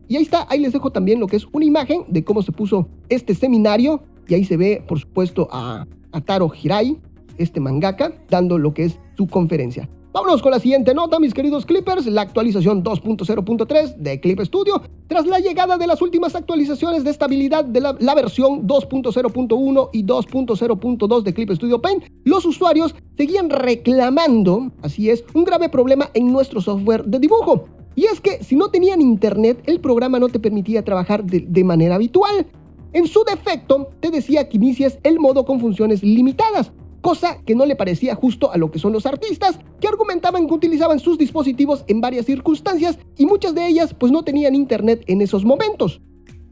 Y 0.06 0.14
ahí 0.14 0.22
está, 0.22 0.46
ahí 0.49 0.61
les 0.61 0.75
dejo 0.75 0.92
también 0.92 1.18
lo 1.18 1.26
que 1.26 1.37
es 1.37 1.46
una 1.52 1.64
imagen 1.64 2.04
de 2.06 2.22
cómo 2.22 2.42
se 2.42 2.52
puso 2.52 2.88
este 3.08 3.34
seminario. 3.34 4.00
Y 4.28 4.34
ahí 4.34 4.44
se 4.44 4.56
ve, 4.56 4.84
por 4.87 5.00
supuesto, 5.00 5.49
a, 5.50 5.84
a 6.12 6.50
Hirai, 6.62 7.00
este 7.38 7.58
mangaka, 7.58 8.12
dando 8.30 8.58
lo 8.58 8.72
que 8.75 8.84
es 8.84 9.00
su 9.16 9.26
conferencia. 9.26 9.88
Vámonos 10.12 10.42
con 10.42 10.50
la 10.50 10.61
siguiente 10.61 10.92
nota, 10.92 11.19
mis 11.19 11.33
queridos 11.33 11.64
Clippers, 11.64 12.04
la 12.04 12.21
actualización 12.21 12.85
2.0.3 12.85 13.97
de 13.97 14.21
Clip 14.21 14.40
Studio. 14.40 14.83
Tras 15.07 15.26
la 15.26 15.38
llegada 15.38 15.78
de 15.78 15.87
las 15.87 16.02
últimas 16.02 16.35
actualizaciones 16.35 17.02
de 17.02 17.11
estabilidad 17.11 17.64
de 17.64 17.81
la, 17.81 18.14
versión 18.14 18.69
2.0.1 18.69 19.88
y 19.95 20.04
2.0.2 20.04 21.23
de 21.23 21.33
Clip 21.33 21.50
Studio 21.52 21.81
Paint, 21.81 22.04
los 22.25 22.45
usuarios 22.45 22.95
seguían 23.16 23.49
reclamando, 23.49 24.71
así 24.83 25.09
es, 25.09 25.25
un 25.33 25.45
grave 25.45 25.71
problema 25.71 26.11
en 26.12 26.31
nuestro 26.31 26.61
software 26.61 27.04
de 27.04 27.19
dibujo. 27.19 27.64
Y 27.95 28.04
es 28.04 28.21
que 28.21 28.45
si 28.45 28.54
no 28.54 28.69
tenían 28.69 29.00
internet, 29.00 29.62
el 29.64 29.81
programa 29.81 30.19
no 30.19 30.28
te 30.28 30.38
permitía 30.38 30.85
trabajar 30.85 31.25
de, 31.25 31.40
de 31.40 31.64
manera 31.64 31.95
habitual. 31.95 32.47
En 32.92 33.07
su 33.07 33.25
defecto, 33.25 33.88
te 34.00 34.11
decía 34.11 34.47
que 34.47 34.59
inicies 34.59 34.99
el 35.04 35.19
modo 35.19 35.47
con 35.47 35.59
funciones 35.59 36.02
limitadas, 36.02 36.71
cosa 37.02 37.42
que 37.44 37.54
no 37.54 37.66
le 37.66 37.76
parecía 37.76 38.14
justo 38.14 38.50
a 38.50 38.56
lo 38.56 38.71
que 38.71 38.78
son 38.78 38.94
los 38.94 39.04
artistas, 39.04 39.59
que 39.80 39.88
argumentaban 39.88 40.47
que 40.47 40.54
utilizaban 40.54 40.99
sus 40.99 41.18
dispositivos 41.18 41.85
en 41.88 42.00
varias 42.00 42.25
circunstancias 42.25 42.99
y 43.18 43.26
muchas 43.26 43.54
de 43.54 43.66
ellas 43.66 43.92
pues 43.92 44.11
no 44.11 44.23
tenían 44.23 44.54
internet 44.54 45.04
en 45.09 45.21
esos 45.21 45.44
momentos. 45.44 46.00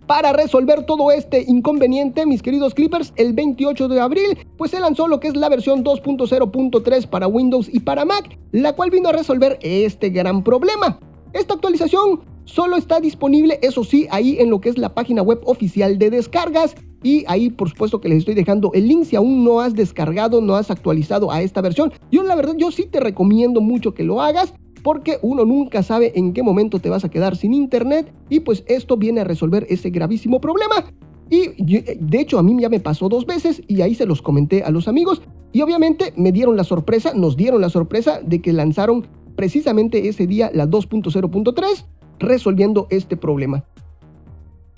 Para 0.07 0.33
resolver 0.33 0.85
todo 0.87 1.12
este 1.12 1.45
inconveniente, 1.47 2.26
mis 2.26 2.42
queridos 2.42 2.75
Clippers, 2.75 3.12
el 3.14 3.33
28 3.33 3.87
de 3.87 4.00
abril, 4.00 4.38
pues 4.59 4.73
se 4.73 4.80
lanzó 4.80 5.07
lo 5.07 5.21
que 5.21 5.28
es 5.28 5.37
la 5.37 5.49
versión 5.49 5.85
2.0.3 5.85 7.07
para 7.07 7.28
Windows 7.28 7.71
y 7.73 7.78
para 7.78 8.04
Mac, 8.04 8.37
la 8.50 8.75
cual 8.75 8.90
vino 8.90 9.09
a 9.09 9.12
resolver 9.12 9.57
este 9.62 10.11
gran 10.11 10.42
problema. 10.42 10.99
Esta 11.33 11.54
actualización 11.54 12.23
solo 12.45 12.76
está 12.76 12.99
disponible, 12.99 13.61
eso 13.62 13.85
sí, 13.85 14.09
ahí 14.11 14.37
en 14.40 14.50
lo 14.50 14.61
que 14.61 14.71
es 14.71 14.78
la 14.78 14.92
página 14.92 15.23
web 15.23 15.40
oficial 15.45 15.97
de 15.97 16.11
descargas 16.11 16.75
y 17.02 17.25
ahí, 17.28 17.50
por 17.50 17.71
supuesto, 17.71 18.00
que 18.00 18.09
les 18.09 18.19
estoy 18.19 18.35
dejando 18.35 18.71
el 18.75 18.87
link 18.87 19.04
si 19.04 19.16
aún 19.16 19.45
no 19.45 19.61
has 19.61 19.75
descargado, 19.75 20.40
no 20.40 20.57
has 20.57 20.71
actualizado 20.71 21.30
a 21.30 21.40
esta 21.42 21.61
versión. 21.61 21.92
Yo, 22.11 22.23
la 22.23 22.35
verdad, 22.35 22.54
yo 22.57 22.71
sí 22.71 22.87
te 22.87 23.00
recomiendo 23.00 23.61
mucho 23.61 23.95
que 23.95 24.04
lo 24.04 24.21
hagas 24.21 24.54
porque 24.83 25.19
uno 25.23 25.45
nunca 25.45 25.83
sabe 25.83 26.12
en 26.14 26.33
qué 26.33 26.42
momento 26.42 26.78
te 26.78 26.90
vas 26.90 27.04
a 27.04 27.11
quedar 27.11 27.37
sin 27.37 27.54
internet 27.54 28.12
y 28.28 28.40
pues 28.40 28.64
esto 28.66 28.97
viene 28.97 29.21
a 29.21 29.25
resolver 29.25 29.66
ese 29.69 29.90
gravísimo 29.90 30.40
problema. 30.40 30.87
Y 31.28 31.49
de 31.62 32.21
hecho 32.21 32.38
a 32.38 32.42
mí 32.42 32.57
ya 32.61 32.69
me 32.69 32.80
pasó 32.80 33.09
dos 33.09 33.25
veces 33.25 33.62
y 33.69 33.83
ahí 33.83 33.95
se 33.95 34.07
los 34.07 34.21
comenté 34.21 34.64
a 34.64 34.71
los 34.71 34.88
amigos 34.88 35.23
y 35.52 35.62
obviamente 35.62 36.12
me 36.16 36.33
dieron 36.33 36.57
la 36.57 36.64
sorpresa, 36.64 37.12
nos 37.14 37.37
dieron 37.37 37.61
la 37.61 37.71
sorpresa 37.71 38.21
de 38.21 38.42
que 38.42 38.52
lanzaron 38.52 39.07
precisamente 39.37 40.09
ese 40.09 40.26
día 40.26 40.50
la 40.52 40.66
2.0.3 40.66 41.87
resolviendo 42.19 42.88
este 42.90 43.16
problema. 43.16 43.64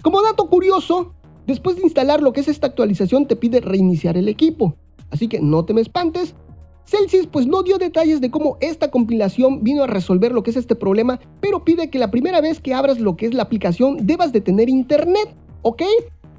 Como 0.02 0.20
dato 0.20 0.48
curioso, 0.48 1.14
Después 1.46 1.76
de 1.76 1.82
instalar 1.82 2.22
lo 2.22 2.32
que 2.32 2.40
es 2.40 2.48
esta 2.48 2.68
actualización 2.68 3.26
te 3.26 3.36
pide 3.36 3.60
reiniciar 3.60 4.16
el 4.16 4.28
equipo, 4.28 4.76
así 5.10 5.28
que 5.28 5.40
no 5.40 5.64
te 5.64 5.74
me 5.74 5.80
espantes. 5.80 6.34
Celsius 6.84 7.26
pues 7.26 7.46
no 7.46 7.62
dio 7.62 7.78
detalles 7.78 8.20
de 8.20 8.30
cómo 8.30 8.58
esta 8.60 8.90
compilación 8.90 9.62
vino 9.62 9.84
a 9.84 9.86
resolver 9.86 10.32
lo 10.32 10.42
que 10.42 10.50
es 10.50 10.56
este 10.56 10.74
problema, 10.74 11.20
pero 11.40 11.64
pide 11.64 11.90
que 11.90 11.98
la 11.98 12.10
primera 12.10 12.40
vez 12.40 12.60
que 12.60 12.74
abras 12.74 13.00
lo 13.00 13.16
que 13.16 13.26
es 13.26 13.34
la 13.34 13.44
aplicación 13.44 14.06
debas 14.06 14.32
de 14.32 14.40
tener 14.40 14.68
internet, 14.68 15.34
¿ok? 15.62 15.82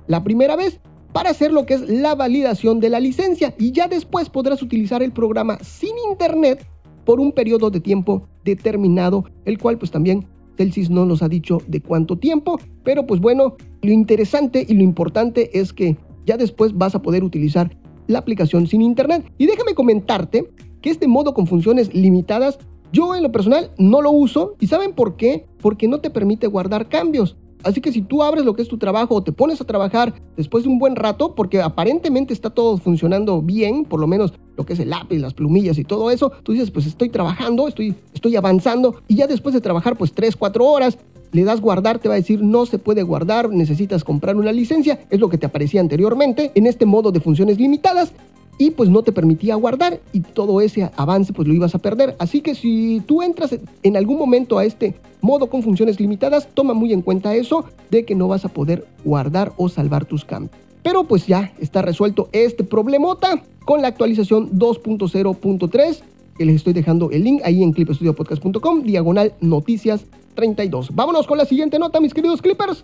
La 0.07 0.23
primera 0.23 0.55
vez 0.55 0.79
para 1.13 1.29
hacer 1.29 1.51
lo 1.51 1.65
que 1.65 1.75
es 1.75 1.89
la 1.89 2.15
validación 2.15 2.79
de 2.79 2.89
la 2.89 2.99
licencia 2.99 3.53
y 3.57 3.71
ya 3.71 3.87
después 3.87 4.29
podrás 4.29 4.61
utilizar 4.61 5.01
el 5.03 5.11
programa 5.11 5.59
sin 5.61 5.93
internet 6.09 6.65
por 7.05 7.19
un 7.19 7.31
periodo 7.31 7.69
de 7.69 7.79
tiempo 7.79 8.27
determinado, 8.43 9.25
el 9.45 9.57
cual 9.57 9.77
pues 9.77 9.91
también 9.91 10.27
Celsius 10.57 10.89
no 10.89 11.05
nos 11.05 11.23
ha 11.23 11.29
dicho 11.29 11.59
de 11.67 11.81
cuánto 11.81 12.17
tiempo, 12.17 12.59
pero 12.83 13.05
pues 13.05 13.19
bueno, 13.19 13.55
lo 13.81 13.91
interesante 13.91 14.65
y 14.67 14.73
lo 14.73 14.83
importante 14.83 15.59
es 15.59 15.73
que 15.73 15.97
ya 16.25 16.37
después 16.37 16.73
vas 16.73 16.95
a 16.95 17.01
poder 17.01 17.23
utilizar 17.23 17.75
la 18.07 18.19
aplicación 18.19 18.67
sin 18.67 18.81
internet. 18.81 19.25
Y 19.37 19.45
déjame 19.45 19.73
comentarte 19.73 20.49
que 20.81 20.89
este 20.89 21.07
modo 21.07 21.33
con 21.33 21.47
funciones 21.47 21.93
limitadas, 21.93 22.59
yo 22.91 23.15
en 23.15 23.23
lo 23.23 23.31
personal 23.31 23.71
no 23.77 24.01
lo 24.01 24.11
uso. 24.11 24.55
¿Y 24.59 24.67
saben 24.67 24.93
por 24.93 25.15
qué? 25.15 25.45
Porque 25.61 25.87
no 25.87 25.99
te 25.99 26.09
permite 26.09 26.47
guardar 26.47 26.89
cambios. 26.89 27.37
Así 27.63 27.81
que 27.81 27.91
si 27.91 28.01
tú 28.01 28.23
abres 28.23 28.45
lo 28.45 28.55
que 28.55 28.61
es 28.61 28.67
tu 28.67 28.77
trabajo 28.77 29.15
o 29.15 29.23
te 29.23 29.31
pones 29.31 29.61
a 29.61 29.65
trabajar 29.65 30.13
después 30.35 30.63
de 30.63 30.69
un 30.69 30.79
buen 30.79 30.95
rato, 30.95 31.33
porque 31.33 31.61
aparentemente 31.61 32.33
está 32.33 32.49
todo 32.49 32.77
funcionando 32.77 33.41
bien, 33.41 33.85
por 33.85 33.99
lo 33.99 34.07
menos 34.07 34.33
lo 34.57 34.65
que 34.65 34.73
es 34.73 34.79
el 34.79 34.89
lápiz, 34.89 35.19
las 35.19 35.33
plumillas 35.33 35.77
y 35.77 35.83
todo 35.83 36.11
eso, 36.11 36.31
tú 36.43 36.51
dices, 36.51 36.71
pues 36.71 36.85
estoy 36.85 37.09
trabajando, 37.09 37.67
estoy, 37.67 37.95
estoy 38.13 38.35
avanzando 38.35 38.95
y 39.07 39.15
ya 39.15 39.27
después 39.27 39.55
de 39.55 39.61
trabajar 39.61 39.97
pues 39.97 40.13
3, 40.13 40.35
4 40.35 40.65
horas, 40.65 40.97
le 41.31 41.43
das 41.43 41.61
guardar, 41.61 41.99
te 41.99 42.07
va 42.07 42.13
a 42.15 42.17
decir 42.17 42.41
no 42.41 42.65
se 42.65 42.77
puede 42.77 43.01
guardar, 43.01 43.49
necesitas 43.49 44.03
comprar 44.03 44.35
una 44.35 44.51
licencia, 44.51 44.99
es 45.09 45.19
lo 45.19 45.29
que 45.29 45.37
te 45.37 45.47
aparecía 45.47 45.81
anteriormente 45.81 46.51
en 46.55 46.67
este 46.67 46.85
modo 46.85 47.11
de 47.11 47.19
funciones 47.19 47.57
limitadas 47.57 48.13
y 48.57 48.71
pues 48.71 48.89
no 48.89 49.03
te 49.03 49.11
permitía 49.11 49.55
guardar 49.55 49.99
y 50.11 50.21
todo 50.21 50.61
ese 50.61 50.89
avance 50.95 51.33
pues 51.33 51.47
lo 51.47 51.53
ibas 51.53 51.75
a 51.75 51.79
perder. 51.79 52.15
Así 52.19 52.41
que 52.41 52.55
si 52.55 53.01
tú 53.05 53.21
entras 53.21 53.55
en 53.83 53.97
algún 53.97 54.17
momento 54.17 54.57
a 54.57 54.65
este 54.65 54.95
modo 55.21 55.47
con 55.47 55.63
funciones 55.63 55.99
limitadas, 55.99 56.47
toma 56.53 56.73
muy 56.73 56.93
en 56.93 57.01
cuenta 57.01 57.35
eso 57.35 57.65
de 57.89 58.05
que 58.05 58.15
no 58.15 58.27
vas 58.27 58.45
a 58.45 58.49
poder 58.49 58.85
guardar 59.03 59.53
o 59.57 59.69
salvar 59.69 60.05
tus 60.05 60.25
cambios. 60.25 60.55
Pero 60.83 61.05
pues 61.05 61.27
ya 61.27 61.53
está 61.59 61.81
resuelto 61.81 62.29
este 62.33 62.63
problemota 62.63 63.41
con 63.65 63.81
la 63.81 63.87
actualización 63.87 64.51
2.0.3 64.51 66.03
que 66.37 66.45
les 66.45 66.55
estoy 66.55 66.73
dejando 66.73 67.11
el 67.11 67.23
link 67.23 67.41
ahí 67.43 67.63
en 67.63 67.71
clipestudiopodcast.com, 67.71 68.83
diagonal 68.83 69.33
noticias 69.39 70.05
32. 70.35 70.93
Vámonos 70.93 71.27
con 71.27 71.37
la 71.37 71.45
siguiente 71.45 71.79
nota, 71.79 71.99
mis 71.99 72.13
queridos 72.13 72.41
clippers. 72.41 72.83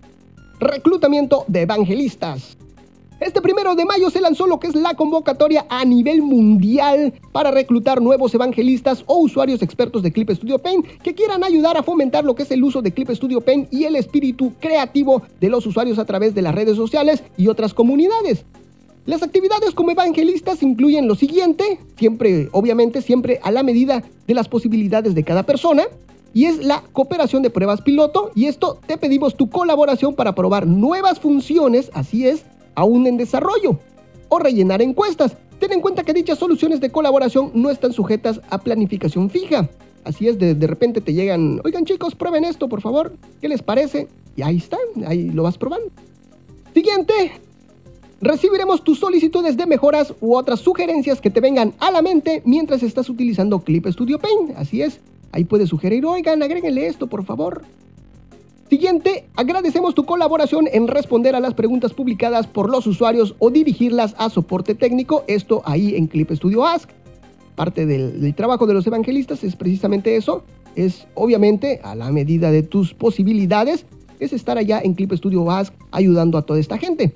Reclutamiento 0.60 1.46
de 1.48 1.62
evangelistas. 1.62 2.58
Este 3.20 3.42
primero 3.42 3.76
de 3.76 3.84
mayo 3.84 4.10
se 4.10 4.22
lanzó 4.22 4.48
lo 4.48 4.62
que 4.62 4.68
es 4.68 4.76
la 4.76 4.94
convocatoria 4.94 5.66
a 5.68 5.84
nivel 5.84 6.22
mundial 6.22 7.14
para 7.34 7.52
reclutar 7.52 8.02
nuevos 8.02 8.34
evangelistas 8.34 9.04
o 9.08 9.18
usuarios 9.18 9.62
expertos 9.62 10.04
de 10.04 10.14
Clip 10.14 10.30
Studio 10.30 10.58
Paint 10.58 10.86
que 11.04 11.14
quieran 11.14 11.44
ayudar 11.44 11.76
a 11.76 11.84
fomentar 11.84 12.24
lo 12.24 12.34
que 12.34 12.44
es 12.44 12.52
el 12.52 12.64
uso 12.64 12.82
de 12.82 12.94
Clip 12.94 13.10
Studio 13.10 13.42
Paint 13.42 13.74
y 13.74 13.84
el 13.84 13.98
espíritu 13.98 14.54
creativo 14.62 15.22
de 15.42 15.50
los 15.50 15.66
usuarios 15.66 16.00
a 16.00 16.06
través 16.06 16.34
de 16.34 16.42
las 16.42 16.56
redes 16.56 16.78
sociales 16.78 17.22
y 17.36 17.48
otras 17.48 17.74
comunidades. 17.74 18.46
Las 19.06 19.22
actividades 19.22 19.74
como 19.74 19.92
evangelistas 19.92 20.64
incluyen 20.64 21.08
lo 21.08 21.16
siguiente, 21.16 21.78
siempre, 21.98 22.48
obviamente, 22.54 23.02
siempre 23.02 23.42
a 23.44 23.52
la 23.52 23.64
medida 23.64 24.02
de 24.28 24.34
las 24.34 24.48
posibilidades 24.48 25.14
de 25.14 25.24
cada 25.26 25.44
persona, 25.44 25.84
y 26.34 26.46
es 26.46 26.64
la 26.64 26.84
cooperación 26.94 27.42
de 27.42 27.50
pruebas 27.50 27.82
piloto, 27.82 28.32
y 28.36 28.46
esto 28.46 28.80
te 28.86 28.98
pedimos 28.98 29.36
tu 29.36 29.50
colaboración 29.50 30.14
para 30.14 30.36
probar 30.36 30.68
nuevas 30.68 31.20
funciones, 31.20 31.90
así 31.94 32.28
es, 32.28 32.46
aún 32.80 33.06
en 33.08 33.18
desarrollo, 33.18 33.78
o 34.30 34.40
rellenar 34.40 34.82
encuestas. 34.82 35.36
Ten 35.60 35.74
en 35.74 35.82
cuenta 35.82 36.04
que 36.04 36.14
dichas 36.14 36.40
soluciones 36.40 36.80
de 36.80 36.90
colaboración 36.90 37.52
no 37.54 37.70
están 37.70 37.92
sujetas 37.92 38.40
a 38.50 38.60
planificación 38.60 39.30
fija. 39.30 39.70
Así 40.06 40.30
es, 40.30 40.40
de, 40.40 40.56
de, 40.56 40.68
repente 40.68 41.02
te 41.02 41.14
llegan, 41.14 41.60
oigan 41.66 41.84
chicos, 41.84 42.16
prueben 42.16 42.46
esto, 42.46 42.70
por 42.70 42.80
favor, 42.80 43.12
¿qué 43.42 43.50
les 43.50 43.62
parece? 43.62 44.08
Y 44.38 44.44
ahí 44.44 44.58
están, 44.58 44.80
ahí 45.06 45.30
lo 45.30 45.44
vas 45.44 45.58
probando. 45.58 45.92
Siguiente, 46.74 47.34
recibiremos 48.22 48.82
tus 48.86 49.00
solicitudes 49.00 49.58
de 49.58 49.66
mejoras 49.66 50.14
u 50.22 50.36
otras 50.36 50.62
sugerencias 50.62 51.20
que 51.20 51.30
te 51.30 51.42
vengan 51.42 51.74
a 51.80 51.92
la 51.92 52.02
mente 52.02 52.42
mientras 52.46 52.82
estás 52.82 53.10
utilizando 53.10 53.60
Clip 53.60 53.86
Studio 53.88 54.20
Paint. 54.20 54.56
Así 54.56 54.82
es, 54.82 55.02
ahí 55.34 55.44
puedes 55.44 55.68
sugerir, 55.68 56.06
oigan, 56.06 56.42
agréguenle 56.42 56.88
esto, 56.88 57.08
por 57.08 57.26
favor. 57.26 57.64
Siguiente, 58.70 59.26
agradecemos 59.36 59.96
tu 59.96 60.06
colaboración 60.06 60.68
en 60.72 60.88
responder 60.88 61.36
a 61.36 61.40
las 61.40 61.56
preguntas 61.56 61.92
publicadas 61.92 62.46
por 62.46 62.70
los 62.70 62.86
usuarios 62.86 63.34
o 63.40 63.50
dirigirlas 63.50 64.14
a 64.20 64.30
soporte 64.30 64.76
técnico, 64.76 65.24
esto 65.26 65.64
ahí 65.66 65.96
en 65.96 66.06
Clip 66.06 66.30
Studio 66.32 66.64
Ask. 66.64 66.92
Parte 67.56 67.88
del, 67.88 68.36
trabajo 68.36 68.68
de 68.68 68.76
los 68.76 68.86
evangelistas 68.86 69.44
es 69.44 69.56
precisamente 69.56 70.16
eso, 70.16 70.44
es 70.76 71.08
obviamente 71.16 71.80
a 71.84 71.96
la 71.96 72.12
medida 72.12 72.52
de 72.52 72.62
tus 72.62 72.94
posibilidades, 72.94 73.88
es 74.20 74.34
estar 74.34 74.60
allá 74.60 74.80
en 74.84 74.94
Clip 74.94 75.14
Studio 75.14 75.50
Ask 75.50 75.74
ayudando 75.90 76.38
a 76.38 76.44
toda 76.44 76.60
esta 76.60 76.78
gente. 76.78 77.12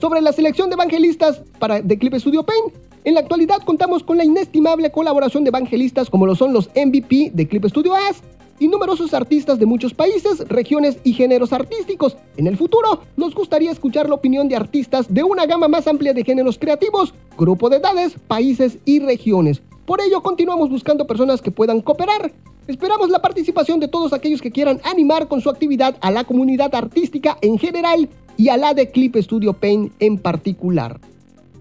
Sobre 0.00 0.20
la 0.20 0.32
selección 0.32 0.68
de 0.68 0.74
evangelistas 0.74 1.42
para, 1.60 1.80
de 1.80 1.96
Clip 1.96 2.14
Studio 2.14 2.42
Paint, 2.42 2.74
en 3.04 3.14
la 3.14 3.20
actualidad 3.20 3.62
contamos 3.64 4.02
con 4.02 4.16
la 4.16 4.24
inestimable 4.24 4.90
colaboración 4.90 5.44
de 5.44 5.50
evangelistas 5.50 6.10
como 6.10 6.26
lo 6.26 6.34
son 6.34 6.52
los 6.52 6.70
MVP 6.74 7.30
de 7.32 7.46
Clip 7.46 7.64
Studio 7.66 7.94
Ask, 7.94 8.24
y 8.58 8.68
numerosos 8.68 9.14
artistas 9.14 9.58
de 9.58 9.66
muchos 9.66 9.94
países, 9.94 10.40
regiones 10.48 10.98
y 11.04 11.12
géneros 11.12 11.52
artísticos. 11.52 12.16
En 12.36 12.46
el 12.46 12.56
futuro, 12.56 13.02
nos 13.16 13.34
gustaría 13.34 13.70
escuchar 13.70 14.08
la 14.08 14.14
opinión 14.14 14.48
de 14.48 14.56
artistas 14.56 15.12
de 15.12 15.22
una 15.22 15.46
gama 15.46 15.68
más 15.68 15.86
amplia 15.86 16.12
de 16.12 16.24
géneros 16.24 16.58
creativos, 16.58 17.14
grupo 17.36 17.68
de 17.68 17.76
edades, 17.76 18.14
países 18.26 18.78
y 18.84 19.00
regiones. 19.00 19.62
Por 19.84 20.00
ello, 20.00 20.22
continuamos 20.22 20.68
buscando 20.68 21.06
personas 21.06 21.40
que 21.40 21.50
puedan 21.50 21.80
cooperar. 21.80 22.32
Esperamos 22.66 23.10
la 23.10 23.22
participación 23.22 23.78
de 23.78 23.86
todos 23.86 24.12
aquellos 24.12 24.42
que 24.42 24.50
quieran 24.50 24.80
animar 24.82 25.28
con 25.28 25.40
su 25.40 25.48
actividad 25.48 25.96
a 26.00 26.10
la 26.10 26.24
comunidad 26.24 26.74
artística 26.74 27.38
en 27.40 27.58
general 27.58 28.08
y 28.36 28.48
a 28.48 28.56
la 28.56 28.74
de 28.74 28.90
Clip 28.90 29.14
Studio 29.16 29.52
Paint 29.52 29.92
en 30.00 30.18
particular. 30.18 30.98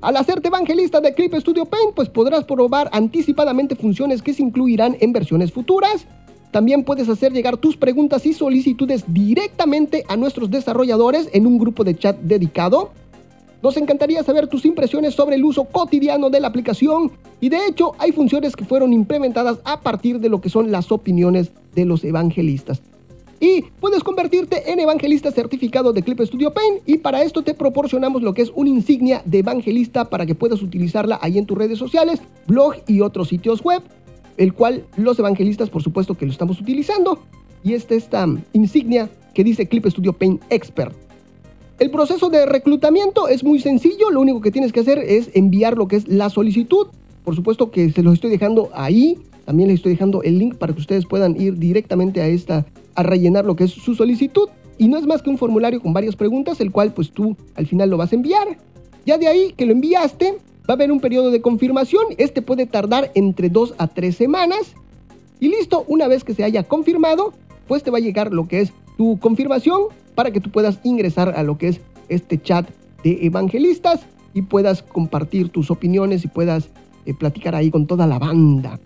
Al 0.01 0.17
hacerte 0.17 0.49
evangelista 0.49 1.01
de 1.01 1.13
Clip 1.13 1.33
Studio 1.35 1.65
Paint, 1.65 1.93
pues 1.95 2.09
podrás 2.09 2.43
probar 2.43 2.89
anticipadamente 2.91 3.75
funciones 3.75 4.21
que 4.21 4.33
se 4.33 4.43
incluirán 4.43 4.97
en 4.99 5.13
versiones 5.13 5.51
futuras. 5.51 6.05
También 6.55 6.85
puedes 6.85 7.09
hacer 7.09 7.33
llegar 7.33 7.57
tus 7.57 7.75
preguntas 7.75 8.25
y 8.25 8.31
solicitudes 8.31 9.03
directamente 9.09 10.05
a 10.07 10.15
nuestros 10.15 10.49
desarrolladores 10.49 11.29
en 11.33 11.47
un 11.47 11.57
grupo 11.57 11.83
de 11.83 11.95
chat 11.95 12.17
dedicado. 12.21 12.91
Nos 13.61 13.75
encantaría 13.75 14.23
saber 14.23 14.47
tus 14.47 14.63
impresiones 14.63 15.15
sobre 15.15 15.35
el 15.35 15.43
uso 15.43 15.65
cotidiano 15.65 16.29
de 16.29 16.39
la 16.39 16.47
aplicación 16.47 17.11
y 17.41 17.49
de 17.49 17.57
hecho 17.67 17.91
hay 17.97 18.13
funciones 18.13 18.55
que 18.55 18.63
fueron 18.63 18.93
implementadas 18.93 19.59
a 19.65 19.81
partir 19.81 20.21
de 20.21 20.29
lo 20.29 20.39
que 20.39 20.47
son 20.47 20.71
las 20.71 20.93
opiniones 20.93 21.51
de 21.75 21.83
los 21.83 22.05
evangelistas 22.05 22.81
y 23.41 23.63
puedes 23.81 24.01
convertirte 24.01 24.71
en 24.71 24.79
evangelista 24.79 25.31
certificado 25.31 25.91
de 25.91 26.03
Clip 26.03 26.21
Studio 26.21 26.53
Paint 26.53 26.83
y 26.85 26.99
para 26.99 27.21
esto 27.21 27.41
te 27.41 27.53
proporcionamos 27.53 28.21
lo 28.21 28.33
que 28.33 28.43
es 28.43 28.51
una 28.55 28.69
insignia 28.69 29.21
de 29.25 29.39
evangelista 29.39 30.05
para 30.05 30.25
que 30.25 30.35
puedas 30.35 30.61
utilizarla 30.61 31.19
ahí 31.21 31.37
en 31.37 31.45
tus 31.45 31.57
redes 31.57 31.77
sociales, 31.77 32.21
blog 32.47 32.75
y 32.87 33.01
otros 33.01 33.27
sitios 33.27 33.61
web, 33.61 33.83
el 34.37 34.53
cual 34.53 34.85
los 34.97 35.19
evangelistas 35.19 35.69
por 35.69 35.83
supuesto 35.83 36.15
que 36.15 36.25
lo 36.25 36.31
estamos 36.31 36.59
utilizando 36.59 37.19
y 37.63 37.73
esta 37.73 37.95
esta 37.95 38.27
insignia 38.53 39.09
que 39.33 39.43
dice 39.43 39.67
Clip 39.67 39.85
Studio 39.87 40.13
Paint 40.13 40.41
Expert. 40.49 40.95
El 41.77 41.91
proceso 41.91 42.29
de 42.29 42.45
reclutamiento 42.45 43.27
es 43.27 43.43
muy 43.43 43.59
sencillo, 43.59 44.09
lo 44.09 44.21
único 44.21 44.39
que 44.39 44.51
tienes 44.51 44.71
que 44.71 44.79
hacer 44.79 44.99
es 44.99 45.29
enviar 45.33 45.75
lo 45.75 45.89
que 45.89 45.97
es 45.97 46.07
la 46.07 46.29
solicitud. 46.29 46.87
Por 47.25 47.35
supuesto 47.35 47.69
que 47.69 47.91
se 47.91 48.01
los 48.01 48.13
estoy 48.13 48.29
dejando 48.29 48.69
ahí, 48.73 49.19
también 49.43 49.67
les 49.67 49.79
estoy 49.79 49.91
dejando 49.91 50.23
el 50.23 50.39
link 50.39 50.55
para 50.55 50.73
que 50.73 50.79
ustedes 50.79 51.05
puedan 51.05 51.39
ir 51.39 51.57
directamente 51.57 52.21
a 52.21 52.27
esta 52.27 52.65
a 52.95 53.03
rellenar 53.03 53.45
lo 53.45 53.57
que 53.57 53.65
es 53.65 53.71
su 53.71 53.93
solicitud. 53.93 54.47
Y 54.77 54.87
no 54.87 54.97
es 54.97 55.05
más 55.05 55.21
que 55.21 55.29
un 55.29 55.37
formulario 55.37 55.81
con 55.81 55.91
varias 55.91 56.15
preguntas, 56.15 56.61
el 56.61 56.71
cual 56.71 56.93
pues 56.93 57.11
tú 57.11 57.35
al 57.55 57.67
final 57.67 57.89
lo 57.89 57.97
vas 57.97 58.13
a 58.13 58.15
enviar. 58.15 58.57
Ya 59.05 59.17
de 59.17 59.27
ahí 59.27 59.53
que 59.57 59.65
lo 59.65 59.73
enviaste, 59.73 60.37
va 60.69 60.73
a 60.73 60.73
haber 60.73 60.91
un 60.91 60.99
periodo 60.99 61.31
de 61.31 61.41
confirmación. 61.41 62.03
Este 62.17 62.41
puede 62.41 62.65
tardar 62.65 63.11
entre 63.15 63.49
2 63.49 63.75
a 63.77 63.87
3 63.87 64.15
semanas. 64.15 64.73
Y 65.39 65.49
listo, 65.49 65.85
una 65.87 66.07
vez 66.07 66.23
que 66.23 66.33
se 66.33 66.43
haya 66.43 66.63
confirmado, 66.63 67.33
pues 67.67 67.83
te 67.83 67.91
va 67.91 67.97
a 67.97 68.01
llegar 68.01 68.33
lo 68.33 68.47
que 68.47 68.61
es 68.61 68.73
tu 68.97 69.19
confirmación 69.19 69.83
para 70.15 70.31
que 70.31 70.39
tú 70.39 70.49
puedas 70.49 70.79
ingresar 70.83 71.33
a 71.35 71.43
lo 71.43 71.57
que 71.57 71.69
es 71.69 71.81
este 72.09 72.41
chat 72.41 72.69
de 73.03 73.25
evangelistas 73.25 74.01
y 74.33 74.41
puedas 74.41 74.81
compartir 74.81 75.49
tus 75.49 75.69
opiniones 75.71 76.23
y 76.23 76.27
puedas 76.27 76.69
eh, 77.05 77.13
platicar 77.13 77.55
ahí 77.55 77.69
con 77.69 77.85
toda 77.85 78.07
la 78.07 78.19
banda. 78.19 78.79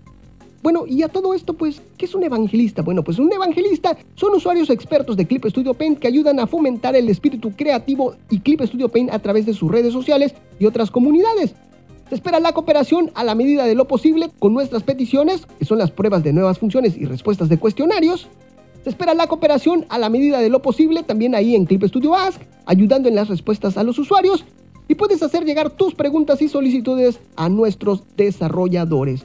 Bueno, 0.61 0.83
y 0.85 1.03
a 1.03 1.07
todo 1.07 1.33
esto, 1.33 1.53
pues, 1.53 1.81
¿qué 1.97 2.05
es 2.05 2.13
un 2.13 2.23
evangelista? 2.23 2.81
Bueno, 2.81 3.01
pues 3.01 3.17
un 3.17 3.31
evangelista 3.31 3.97
son 4.15 4.35
usuarios 4.35 4.69
expertos 4.69 5.15
de 5.15 5.25
Clip 5.25 5.45
Studio 5.45 5.73
Paint 5.73 5.99
que 5.99 6.07
ayudan 6.07 6.39
a 6.39 6.47
fomentar 6.47 6.97
el 6.97 7.07
espíritu 7.07 7.51
creativo 7.55 8.15
y 8.29 8.39
Clip 8.39 8.61
Studio 8.63 8.89
Paint 8.89 9.11
a 9.11 9.19
través 9.19 9.45
de 9.45 9.53
sus 9.53 9.71
redes 9.71 9.93
sociales 9.93 10.35
y 10.59 10.65
otras 10.65 10.91
comunidades. 10.91 11.55
Se 12.09 12.15
espera 12.15 12.39
la 12.39 12.53
cooperación 12.53 13.11
a 13.13 13.23
la 13.23 13.35
medida 13.35 13.65
de 13.65 13.75
lo 13.75 13.87
posible 13.87 14.31
con 14.39 14.51
nuestras 14.51 14.81
peticiones, 14.81 15.45
que 15.59 15.65
son 15.65 15.77
las 15.77 15.91
pruebas 15.91 16.23
de 16.23 16.33
nuevas 16.33 16.57
funciones 16.57 16.97
y 16.97 17.05
respuestas 17.05 17.49
de 17.49 17.59
cuestionarios. 17.59 18.27
Se 18.83 18.89
espera 18.89 19.13
la 19.13 19.27
cooperación 19.27 19.85
a 19.89 19.99
la 19.99 20.09
medida 20.09 20.39
de 20.39 20.49
lo 20.49 20.63
posible 20.63 21.03
también 21.03 21.35
ahí 21.35 21.55
en 21.55 21.65
Clip 21.65 21.83
Studio 21.83 22.15
Ask, 22.15 22.41
ayudando 22.65 23.09
en 23.09 23.15
las 23.15 23.27
respuestas 23.27 23.77
a 23.77 23.83
los 23.83 23.99
usuarios. 23.99 24.43
Y 24.87 24.95
puedes 24.95 25.21
hacer 25.21 25.45
llegar 25.45 25.69
tus 25.69 25.93
preguntas 25.93 26.41
y 26.41 26.47
solicitudes 26.47 27.19
a 27.35 27.47
nuestros 27.47 28.01
desarrolladores. 28.17 29.23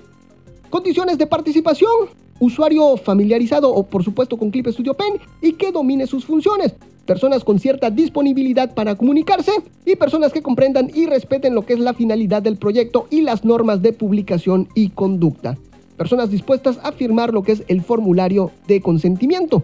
Condiciones 0.69 1.17
de 1.17 1.27
participación. 1.27 2.11
Usuario 2.39 2.99
familiarizado 2.99 3.73
o 3.73 3.87
por 3.87 4.05
supuesto 4.05 4.37
con 4.37 4.51
Clip 4.51 4.67
Studio 4.67 4.93
Pen 4.93 5.21
y 5.41 5.53
que 5.53 5.73
domine 5.73 6.07
sus 6.07 6.27
funciones. 6.27 6.75
Personas 7.07 7.45
con 7.45 7.59
cierta 7.59 7.91
disponibilidad 7.91 8.75
para 8.75 8.95
comunicarse 8.95 9.53
y 9.85 9.97
personas 9.97 10.33
que 10.33 10.43
comprendan 10.43 10.91
y 10.95 11.05
respeten 11.07 11.55
lo 11.55 11.67
que 11.67 11.75
es 11.75 11.79
la 11.79 11.93
finalidad 11.93 12.41
del 12.41 12.57
proyecto 12.57 13.07
y 13.11 13.21
las 13.21 13.45
normas 13.45 13.83
de 13.83 13.93
publicación 13.93 14.69
y 14.75 14.89
conducta. 14.89 15.59
Personas 15.99 16.31
dispuestas 16.31 16.79
a 16.83 16.93
firmar 16.93 17.35
lo 17.35 17.43
que 17.43 17.53
es 17.53 17.63
el 17.69 17.83
formulario 17.83 18.51
de 18.67 18.81
consentimiento. 18.81 19.63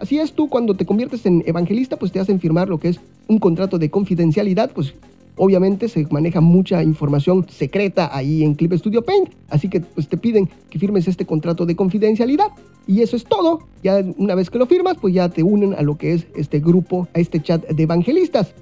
Así 0.00 0.18
es, 0.18 0.32
tú 0.32 0.48
cuando 0.48 0.74
te 0.74 0.84
conviertes 0.84 1.24
en 1.26 1.44
evangelista, 1.46 1.96
pues 1.96 2.10
te 2.10 2.18
hacen 2.18 2.40
firmar 2.40 2.68
lo 2.68 2.78
que 2.78 2.88
es 2.88 3.00
un 3.28 3.38
contrato 3.38 3.78
de 3.78 3.90
confidencialidad, 3.90 4.70
pues 4.74 4.94
Obviamente 5.36 5.88
se 5.88 6.06
maneja 6.10 6.40
mucha 6.40 6.82
información 6.82 7.46
secreta 7.48 8.10
ahí 8.16 8.44
en 8.44 8.54
Clip 8.54 8.72
Studio 8.74 9.02
Paint, 9.02 9.30
así 9.48 9.68
que 9.68 9.80
pues, 9.80 10.08
te 10.08 10.16
piden 10.16 10.48
que 10.70 10.78
firmes 10.78 11.08
este 11.08 11.26
contrato 11.26 11.66
de 11.66 11.74
confidencialidad 11.74 12.48
y 12.86 13.02
eso 13.02 13.16
es 13.16 13.24
todo. 13.24 13.60
Ya 13.82 14.04
una 14.16 14.36
vez 14.36 14.48
que 14.48 14.58
lo 14.58 14.66
firmas, 14.66 14.96
pues 15.00 15.12
ya 15.12 15.28
te 15.28 15.42
unen 15.42 15.74
a 15.74 15.82
lo 15.82 15.96
que 15.98 16.12
es 16.12 16.26
este 16.36 16.60
grupo, 16.60 17.08
a 17.14 17.18
este 17.18 17.42
chat 17.42 17.66
de 17.66 17.82
evangelistas. 17.82 18.54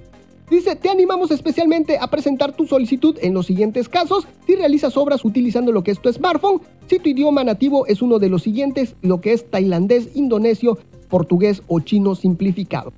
Dice, 0.49 0.75
te 0.75 0.89
animamos 0.89 1.31
especialmente 1.31 1.97
a 1.99 2.07
presentar 2.07 2.53
tu 2.53 2.65
solicitud 2.65 3.17
en 3.21 3.33
los 3.33 3.45
siguientes 3.45 3.87
casos 3.87 4.27
si 4.45 4.55
realizas 4.55 4.97
obras 4.97 5.23
utilizando 5.23 5.71
lo 5.71 5.83
que 5.83 5.91
es 5.91 6.01
tu 6.01 6.11
smartphone, 6.11 6.61
si 6.87 6.99
tu 6.99 7.09
idioma 7.09 7.43
nativo 7.43 7.85
es 7.87 8.01
uno 8.01 8.19
de 8.19 8.29
los 8.29 8.43
siguientes, 8.43 8.95
lo 9.01 9.21
que 9.21 9.33
es 9.33 9.49
tailandés, 9.49 10.15
indonesio, 10.15 10.77
portugués 11.07 11.61
o 11.67 11.79
chino 11.79 12.15
simplificado. 12.15 12.91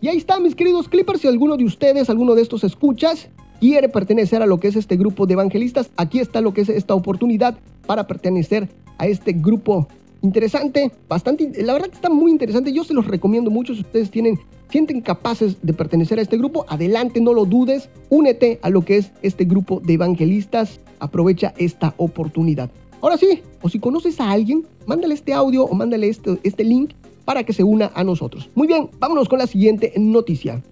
Y 0.00 0.06
ahí 0.06 0.16
está, 0.16 0.38
mis 0.38 0.54
queridos 0.54 0.88
Clippers, 0.88 1.22
si 1.22 1.26
alguno 1.26 1.56
de 1.56 1.64
ustedes, 1.64 2.08
alguno 2.08 2.36
de 2.36 2.42
estos 2.42 2.62
escuchas, 2.62 3.28
quiere 3.58 3.88
pertenecer 3.88 4.42
a 4.42 4.46
lo 4.46 4.60
que 4.60 4.68
es 4.68 4.76
este 4.76 4.96
grupo 4.96 5.26
de 5.26 5.32
evangelistas, 5.32 5.90
aquí 5.96 6.20
está 6.20 6.40
lo 6.40 6.54
que 6.54 6.60
es 6.60 6.68
esta 6.68 6.94
oportunidad 6.94 7.58
para 7.84 8.06
pertenecer 8.06 8.68
a 8.98 9.08
este 9.08 9.32
grupo 9.32 9.88
interesante, 10.22 10.92
bastante, 11.08 11.50
la 11.62 11.72
verdad 11.72 11.88
que 11.88 11.96
está 11.96 12.10
muy 12.10 12.30
interesante, 12.30 12.72
yo 12.72 12.84
se 12.84 12.94
los 12.94 13.06
recomiendo 13.08 13.50
mucho 13.50 13.74
si 13.74 13.80
ustedes 13.80 14.10
tienen, 14.10 14.38
sienten 14.70 15.00
capaces 15.00 15.56
de 15.62 15.72
pertenecer 15.72 16.20
a 16.20 16.22
este 16.22 16.36
grupo, 16.36 16.64
adelante, 16.68 17.20
no 17.20 17.32
lo 17.32 17.44
dudes, 17.44 17.88
únete 18.08 18.60
a 18.62 18.70
lo 18.70 18.82
que 18.82 18.98
es 18.98 19.10
este 19.22 19.44
grupo 19.44 19.80
de 19.80 19.94
evangelistas, 19.94 20.80
aprovecha 21.00 21.54
esta 21.56 21.94
oportunidad. 21.96 22.70
Ahora 23.00 23.16
sí, 23.16 23.42
o 23.62 23.68
si 23.68 23.78
conoces 23.78 24.20
a 24.20 24.30
alguien, 24.30 24.64
mándale 24.86 25.14
este 25.14 25.32
audio 25.32 25.64
o 25.64 25.74
mándale 25.74 26.08
este, 26.08 26.38
este 26.42 26.64
link 26.64 26.90
para 27.28 27.44
que 27.44 27.52
se 27.52 27.62
una 27.62 27.90
a 27.94 28.04
nosotros. 28.04 28.48
Muy 28.54 28.66
bien, 28.66 28.88
vámonos 28.98 29.28
con 29.28 29.38
la 29.38 29.46
siguiente 29.46 29.92
noticia. 29.98 30.62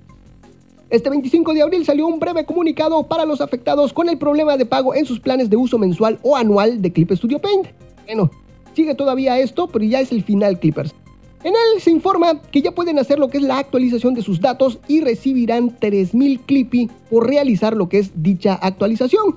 Este 0.89 1.11
25 1.11 1.53
de 1.53 1.61
abril 1.61 1.85
salió 1.85 2.07
un 2.07 2.19
breve 2.19 2.47
comunicado 2.47 3.03
para 3.03 3.27
los 3.27 3.43
afectados 3.43 3.93
con 3.93 4.09
el 4.09 4.17
problema 4.17 4.57
de 4.57 4.65
pago 4.65 4.95
en 4.95 5.05
sus 5.05 5.21
planes 5.21 5.51
de 5.51 5.59
uso 5.59 5.77
mensual 5.77 6.19
o 6.23 6.35
anual 6.35 6.81
de 6.81 6.91
Clip 6.91 7.13
Studio 7.13 7.39
Paint. 7.41 7.67
Bueno, 8.07 8.31
sigue 8.73 8.95
todavía 8.95 9.39
esto, 9.39 9.67
pero 9.67 9.85
ya 9.85 10.01
es 10.01 10.11
el 10.13 10.25
final 10.25 10.59
Clippers. 10.59 10.95
En 11.45 11.53
él 11.53 11.83
se 11.83 11.91
informa 11.91 12.41
que 12.41 12.63
ya 12.63 12.73
pueden 12.73 12.99
hacer 12.99 13.19
lo 13.19 13.29
que 13.29 13.37
es 13.37 13.45
la 13.45 13.59
actualización 13.59 14.15
de 14.15 14.23
sus 14.23 14.41
datos 14.41 14.79
y 14.89 15.03
recibirán 15.03 15.77
3000 15.79 16.41
Clippy 16.41 16.89
por 17.11 17.27
realizar 17.27 17.77
lo 17.77 17.91
que 17.91 17.99
es 17.99 18.23
dicha 18.23 18.55
actualización. 18.55 19.37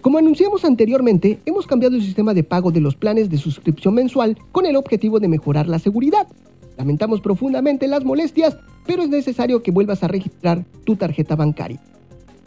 Como 0.00 0.18
anunciamos 0.18 0.64
anteriormente, 0.64 1.40
hemos 1.44 1.66
cambiado 1.66 1.96
el 1.96 2.02
sistema 2.02 2.32
de 2.32 2.44
pago 2.44 2.70
de 2.70 2.80
los 2.80 2.94
planes 2.94 3.30
de 3.30 3.36
suscripción 3.36 3.94
mensual 3.94 4.38
con 4.52 4.64
el 4.64 4.76
objetivo 4.76 5.18
de 5.18 5.26
mejorar 5.26 5.66
la 5.66 5.80
seguridad. 5.80 6.28
Lamentamos 6.76 7.20
profundamente 7.20 7.88
las 7.88 8.04
molestias, 8.04 8.56
pero 8.86 9.02
es 9.02 9.08
necesario 9.08 9.60
que 9.60 9.72
vuelvas 9.72 10.04
a 10.04 10.08
registrar 10.08 10.64
tu 10.84 10.94
tarjeta 10.94 11.34
bancaria. 11.34 11.82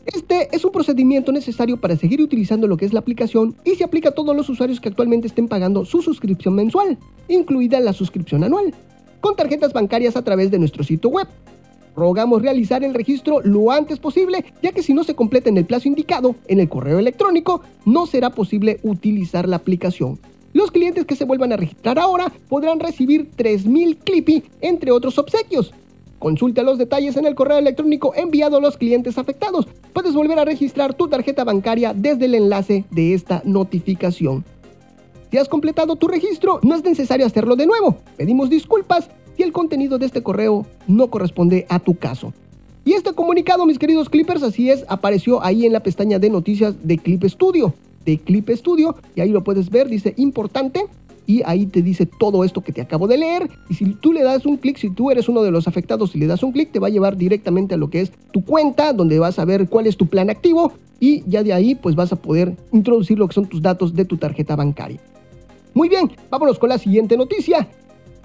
Este 0.05 0.47
es 0.55 0.63
un 0.63 0.71
procedimiento 0.71 1.33
necesario 1.33 1.79
para 1.79 1.97
seguir 1.97 2.21
utilizando 2.21 2.67
lo 2.67 2.77
que 2.77 2.85
es 2.85 2.93
la 2.93 3.01
aplicación 3.01 3.53
y 3.65 3.71
se 3.71 3.83
aplica 3.83 4.09
a 4.09 4.13
todos 4.13 4.33
los 4.33 4.47
usuarios 4.47 4.79
que 4.79 4.89
actualmente 4.89 5.27
estén 5.27 5.49
pagando 5.49 5.83
su 5.83 6.01
suscripción 6.01 6.55
mensual, 6.55 6.97
incluida 7.27 7.81
la 7.81 7.91
suscripción 7.91 8.45
anual, 8.45 8.73
con 9.19 9.35
tarjetas 9.35 9.73
bancarias 9.73 10.15
a 10.15 10.23
través 10.23 10.51
de 10.51 10.59
nuestro 10.59 10.83
sitio 10.85 11.09
web 11.09 11.27
Rogamos 11.95 12.41
realizar 12.41 12.83
el 12.83 12.93
registro 12.93 13.41
lo 13.41 13.71
antes 13.71 13.99
posible, 13.99 14.45
ya 14.61 14.71
que 14.71 14.83
si 14.83 14.93
no 14.93 15.03
se 15.03 15.15
completa 15.15 15.49
en 15.49 15.57
el 15.57 15.65
plazo 15.65 15.87
indicado 15.87 16.35
en 16.47 16.59
el 16.59 16.69
correo 16.69 16.99
electrónico, 16.99 17.61
no 17.85 18.05
será 18.05 18.29
posible 18.29 18.79
utilizar 18.83 19.47
la 19.47 19.57
aplicación. 19.57 20.19
Los 20.53 20.71
clientes 20.71 21.05
que 21.05 21.15
se 21.15 21.25
vuelvan 21.25 21.53
a 21.53 21.57
registrar 21.57 21.97
ahora 21.99 22.31
podrán 22.49 22.79
recibir 22.79 23.29
3000 23.35 23.97
Clippy, 23.97 24.43
entre 24.61 24.91
otros 24.91 25.17
obsequios. 25.17 25.73
Consulta 26.19 26.61
los 26.61 26.77
detalles 26.77 27.17
en 27.17 27.25
el 27.25 27.35
correo 27.35 27.57
electrónico 27.57 28.13
enviado 28.15 28.57
a 28.57 28.61
los 28.61 28.77
clientes 28.77 29.17
afectados. 29.17 29.67
Puedes 29.93 30.13
volver 30.13 30.37
a 30.39 30.45
registrar 30.45 30.93
tu 30.93 31.07
tarjeta 31.07 31.43
bancaria 31.43 31.93
desde 31.95 32.25
el 32.25 32.35
enlace 32.35 32.85
de 32.91 33.13
esta 33.13 33.41
notificación. 33.43 34.45
Si 35.31 35.37
has 35.37 35.47
completado 35.47 35.95
tu 35.95 36.07
registro, 36.09 36.59
no 36.61 36.75
es 36.75 36.83
necesario 36.83 37.25
hacerlo 37.25 37.55
de 37.55 37.65
nuevo. 37.65 37.97
Pedimos 38.17 38.49
disculpas 38.49 39.09
si 39.37 39.43
el 39.43 39.51
contenido 39.51 39.97
de 39.97 40.05
este 40.05 40.23
correo 40.23 40.65
no 40.87 41.07
corresponde 41.07 41.65
a 41.69 41.79
tu 41.79 41.95
caso. 41.95 42.33
Y 42.83 42.93
este 42.93 43.13
comunicado, 43.13 43.65
mis 43.65 43.77
queridos 43.77 44.09
Clippers, 44.09 44.43
así 44.43 44.69
es, 44.69 44.85
apareció 44.87 45.43
ahí 45.43 45.65
en 45.65 45.73
la 45.73 45.81
pestaña 45.81 46.19
de 46.19 46.29
noticias 46.29 46.75
de 46.83 46.97
Clip 46.97 47.23
Studio. 47.25 47.73
De 48.05 48.17
Clip 48.17 48.49
Studio, 48.49 48.95
y 49.15 49.21
ahí 49.21 49.29
lo 49.29 49.43
puedes 49.43 49.69
ver, 49.69 49.87
dice 49.87 50.15
importante, 50.17 50.85
y 51.27 51.43
ahí 51.45 51.65
te 51.65 51.81
dice 51.81 52.05
todo 52.05 52.43
esto 52.43 52.61
que 52.61 52.71
te 52.71 52.81
acabo 52.81 53.07
de 53.07 53.17
leer. 53.17 53.49
Y 53.69 53.75
si 53.75 53.93
tú 53.93 54.11
le 54.11 54.23
das 54.23 54.45
un 54.45 54.57
clic, 54.57 54.77
si 54.77 54.89
tú 54.89 55.11
eres 55.11 55.29
uno 55.29 55.43
de 55.43 55.51
los 55.51 55.67
afectados 55.67 56.15
y 56.15 56.19
le 56.19 56.27
das 56.27 56.43
un 56.43 56.51
clic, 56.51 56.71
te 56.71 56.79
va 56.79 56.87
a 56.87 56.89
llevar 56.89 57.15
directamente 57.15 57.75
a 57.75 57.77
lo 57.77 57.89
que 57.89 58.01
es 58.01 58.11
tu 58.31 58.43
cuenta, 58.43 58.93
donde 58.93 59.19
vas 59.19 59.39
a 59.39 59.45
ver 59.45 59.69
cuál 59.69 59.87
es 59.87 59.95
tu 59.95 60.07
plan 60.07 60.29
activo 60.29 60.73
y 60.99 61.23
ya 61.27 61.43
de 61.43 61.53
ahí 61.53 61.75
pues 61.75 61.95
vas 61.95 62.11
a 62.11 62.15
poder 62.15 62.55
introducir 62.71 63.17
lo 63.17 63.27
que 63.27 63.33
son 63.33 63.47
tus 63.47 63.61
datos 63.61 63.93
de 63.93 64.05
tu 64.05 64.17
tarjeta 64.17 64.55
bancaria. 64.55 64.99
Muy 65.73 65.87
bien, 65.87 66.11
vámonos 66.29 66.59
con 66.59 66.69
la 66.69 66.77
siguiente 66.77 67.15
noticia. 67.15 67.67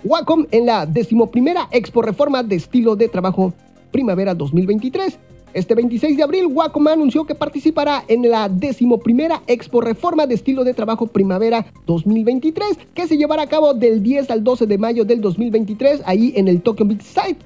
Wacom 0.05 0.47
en 0.51 0.67
la 0.67 0.87
decimoprimera 0.87 1.69
Expo 1.73 2.03
Reforma 2.03 2.43
de 2.43 2.57
Estilo 2.57 2.97
de 2.97 3.09
Trabajo 3.09 3.53
Primavera 3.91 4.35
2023. 4.35 5.19
Este 5.55 5.75
26 5.75 6.19
de 6.19 6.23
abril, 6.23 6.47
Wacom 6.49 6.87
anunció 6.89 7.25
que 7.25 7.35
participará 7.35 8.05
en 8.09 8.29
la 8.29 8.49
decimoprimera 8.49 9.43
Expo 9.47 9.81
Reforma 9.81 10.27
de 10.27 10.35
Estilo 10.35 10.65
de 10.65 10.75
Trabajo 10.75 11.07
Primavera 11.07 11.65
2023, 11.87 12.79
que 12.93 13.07
se 13.07 13.17
llevará 13.17 13.43
a 13.43 13.47
cabo 13.47 13.73
del 13.73 14.03
10 14.03 14.31
al 14.31 14.45
12 14.45 14.67
de 14.67 14.77
mayo 14.77 15.05
del 15.07 15.23
2023, 15.23 16.03
ahí 16.05 16.35
en 16.37 16.49
el 16.49 16.61
Tokyo 16.61 16.85
Big 16.85 17.01
Site. 17.03 17.39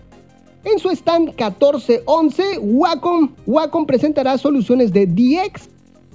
En 0.64 0.78
su 0.80 0.90
stand 0.90 1.28
1411, 1.28 2.58
Wacom, 2.60 3.30
Wacom 3.46 3.86
presentará 3.86 4.36
soluciones 4.38 4.92
de 4.92 5.06
DX, 5.06 5.68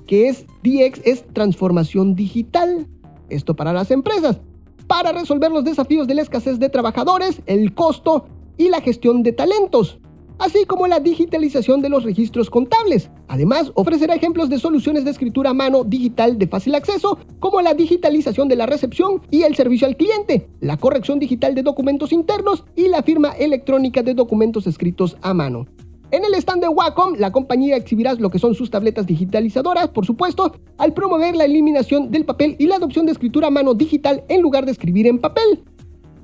que 0.06 0.28
es 0.28 0.46
DX 0.64 1.02
es 1.06 1.26
transformación 1.34 2.14
digital. 2.14 2.86
Esto 3.30 3.56
para 3.56 3.72
las 3.72 3.90
empresas, 3.90 4.40
para 4.88 5.12
resolver 5.12 5.52
los 5.52 5.64
desafíos 5.64 6.08
de 6.08 6.16
la 6.16 6.22
escasez 6.22 6.60
de 6.60 6.70
trabajadores, 6.70 7.42
el 7.46 7.74
costo 7.74 8.26
y 8.58 8.70
la 8.70 8.82
gestión 8.82 9.24
de 9.24 9.32
talentos 9.34 10.00
así 10.40 10.66
como 10.66 10.88
la 10.88 11.00
digitalización 11.00 11.82
de 11.82 11.90
los 11.90 12.04
registros 12.04 12.50
contables. 12.50 13.10
Además, 13.28 13.72
ofrecerá 13.76 14.16
ejemplos 14.16 14.50
de 14.50 14.60
soluciones 14.60 15.06
de 15.06 15.12
escritura 15.12 15.52
a 15.52 15.54
mano 15.54 15.84
digital 15.84 16.38
de 16.38 16.48
fácil 16.48 16.76
acceso, 16.76 17.18
como 17.40 17.62
la 17.62 17.74
digitalización 17.74 18.48
de 18.48 18.56
la 18.56 18.66
recepción 18.66 19.22
y 19.32 19.44
el 19.44 19.56
servicio 19.56 19.88
al 19.88 19.98
cliente, 19.98 20.48
la 20.60 20.78
corrección 20.78 21.20
digital 21.20 21.56
de 21.56 21.64
documentos 21.64 22.12
internos 22.12 22.64
y 22.76 22.88
la 22.88 23.04
firma 23.04 23.32
electrónica 23.32 24.04
de 24.04 24.14
documentos 24.14 24.68
escritos 24.68 25.18
a 25.22 25.34
mano. 25.34 25.68
En 26.12 26.24
el 26.24 26.34
stand 26.36 26.62
de 26.62 26.68
Wacom, 26.68 27.16
la 27.18 27.32
compañía 27.32 27.76
exhibirá 27.76 28.14
lo 28.14 28.30
que 28.30 28.40
son 28.40 28.54
sus 28.54 28.70
tabletas 28.70 29.08
digitalizadoras, 29.08 29.90
por 29.90 30.06
supuesto, 30.06 30.56
al 30.78 30.94
promover 30.94 31.36
la 31.36 31.46
eliminación 31.46 32.12
del 32.12 32.26
papel 32.26 32.56
y 32.60 32.68
la 32.68 32.76
adopción 32.76 33.06
de 33.06 33.12
escritura 33.12 33.48
a 33.48 33.52
mano 33.52 33.74
digital 33.74 34.24
en 34.30 34.42
lugar 34.42 34.66
de 34.66 34.72
escribir 34.72 35.08
en 35.08 35.20
papel. 35.20 35.64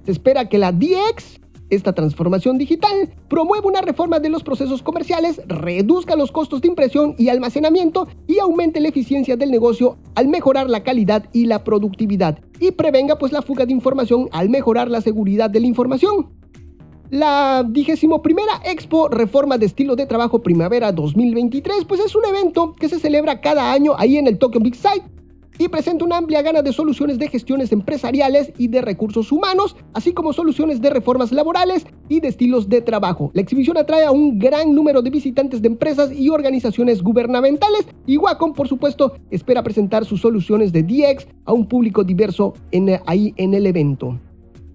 Se 0.06 0.12
espera 0.12 0.48
que 0.48 0.58
la 0.58 0.72
DX 0.72 1.42
esta 1.72 1.94
transformación 1.94 2.58
digital 2.58 3.10
promueve 3.30 3.66
una 3.66 3.80
reforma 3.80 4.20
de 4.20 4.30
los 4.30 4.44
procesos 4.44 4.84
comerciales, 4.84 5.42
reduzca 5.48 6.18
los 6.18 6.32
costos 6.32 6.60
de 6.60 6.68
impresión 6.68 7.16
y 7.18 7.30
almacenamiento 7.30 8.10
y 8.28 8.40
aumente 8.40 8.82
la 8.82 8.90
eficiencia 8.90 9.38
del 9.38 9.52
negocio 9.52 9.98
al 10.16 10.28
mejorar 10.28 10.70
la 10.70 10.84
calidad 10.84 11.30
y 11.32 11.46
la 11.46 11.64
productividad 11.64 12.40
y 12.60 12.72
prevenga 12.72 13.18
pues 13.18 13.32
la 13.32 13.42
fuga 13.42 13.66
de 13.66 13.72
información 13.72 14.28
al 14.34 14.50
mejorar 14.50 14.90
la 14.90 15.00
seguridad 15.00 15.50
de 15.50 15.62
la 15.62 15.68
información. 15.68 16.41
La 17.12 17.66
21 17.68 18.22
Expo 18.64 19.10
Reforma 19.10 19.58
de 19.58 19.66
Estilo 19.66 19.98
de 19.98 20.06
Trabajo 20.06 20.42
Primavera 20.42 20.94
2023 20.94 21.84
pues 21.84 22.00
es 22.00 22.16
un 22.16 22.24
evento 22.24 22.74
que 22.80 22.88
se 22.88 23.02
celebra 23.02 23.42
cada 23.42 23.74
año 23.74 23.96
ahí 23.98 24.16
en 24.16 24.28
el 24.28 24.38
Tokyo 24.38 24.62
Big 24.62 24.76
Sight 24.76 25.04
y 25.58 25.68
presenta 25.68 26.06
una 26.06 26.16
amplia 26.16 26.42
gana 26.42 26.62
de 26.62 26.72
soluciones 26.72 27.20
de 27.20 27.28
gestiones 27.28 27.74
empresariales 27.74 28.54
y 28.58 28.70
de 28.70 28.80
recursos 28.82 29.30
humanos, 29.34 29.76
así 29.94 30.14
como 30.14 30.32
soluciones 30.32 30.80
de 30.80 30.90
reformas 30.90 31.34
laborales 31.34 31.86
y 32.08 32.22
de 32.22 32.30
estilos 32.30 32.70
de 32.70 32.80
trabajo. 32.80 33.30
La 33.34 33.42
exhibición 33.42 33.78
atrae 33.78 34.06
a 34.06 34.12
un 34.12 34.40
gran 34.40 34.74
número 34.74 35.02
de 35.02 35.10
visitantes 35.10 35.62
de 35.62 35.68
empresas 35.68 36.14
y 36.14 36.30
organizaciones 36.30 37.04
gubernamentales 37.04 37.88
y 38.08 38.16
Wacom, 38.16 38.54
por 38.54 38.70
supuesto, 38.70 39.18
espera 39.32 39.64
presentar 39.64 40.06
sus 40.06 40.22
soluciones 40.22 40.72
de 40.72 40.84
DX 40.84 41.28
a 41.44 41.52
un 41.52 41.68
público 41.68 42.06
diverso 42.06 42.54
ahí 43.06 43.34
en 43.36 43.54
el 43.54 43.68
evento. 43.68 44.18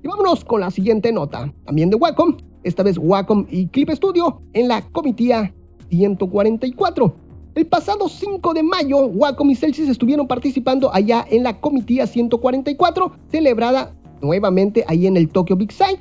Y 0.02 0.08
vámonos 0.08 0.44
con 0.44 0.60
la 0.60 0.70
siguiente 0.70 1.12
nota, 1.12 1.52
también 1.64 1.90
de 1.90 1.96
Wacom, 1.96 2.36
esta 2.62 2.82
vez 2.82 2.98
Wacom 2.98 3.46
y 3.50 3.68
Clip 3.68 3.90
Studio 3.90 4.42
en 4.52 4.68
la 4.68 4.82
comitía 4.90 5.54
144. 5.90 7.14
El 7.54 7.66
pasado 7.66 8.08
5 8.08 8.54
de 8.54 8.62
mayo, 8.62 9.06
Wacom 9.06 9.50
y 9.50 9.54
Celsius 9.54 9.88
estuvieron 9.88 10.28
participando 10.28 10.92
allá 10.92 11.24
en 11.30 11.42
la 11.42 11.58
comitía 11.60 12.06
144, 12.06 13.12
celebrada 13.30 13.94
nuevamente 14.20 14.84
ahí 14.88 15.06
en 15.06 15.16
el 15.16 15.28
Tokyo 15.28 15.56
Big 15.56 15.72
Sight. 15.72 16.00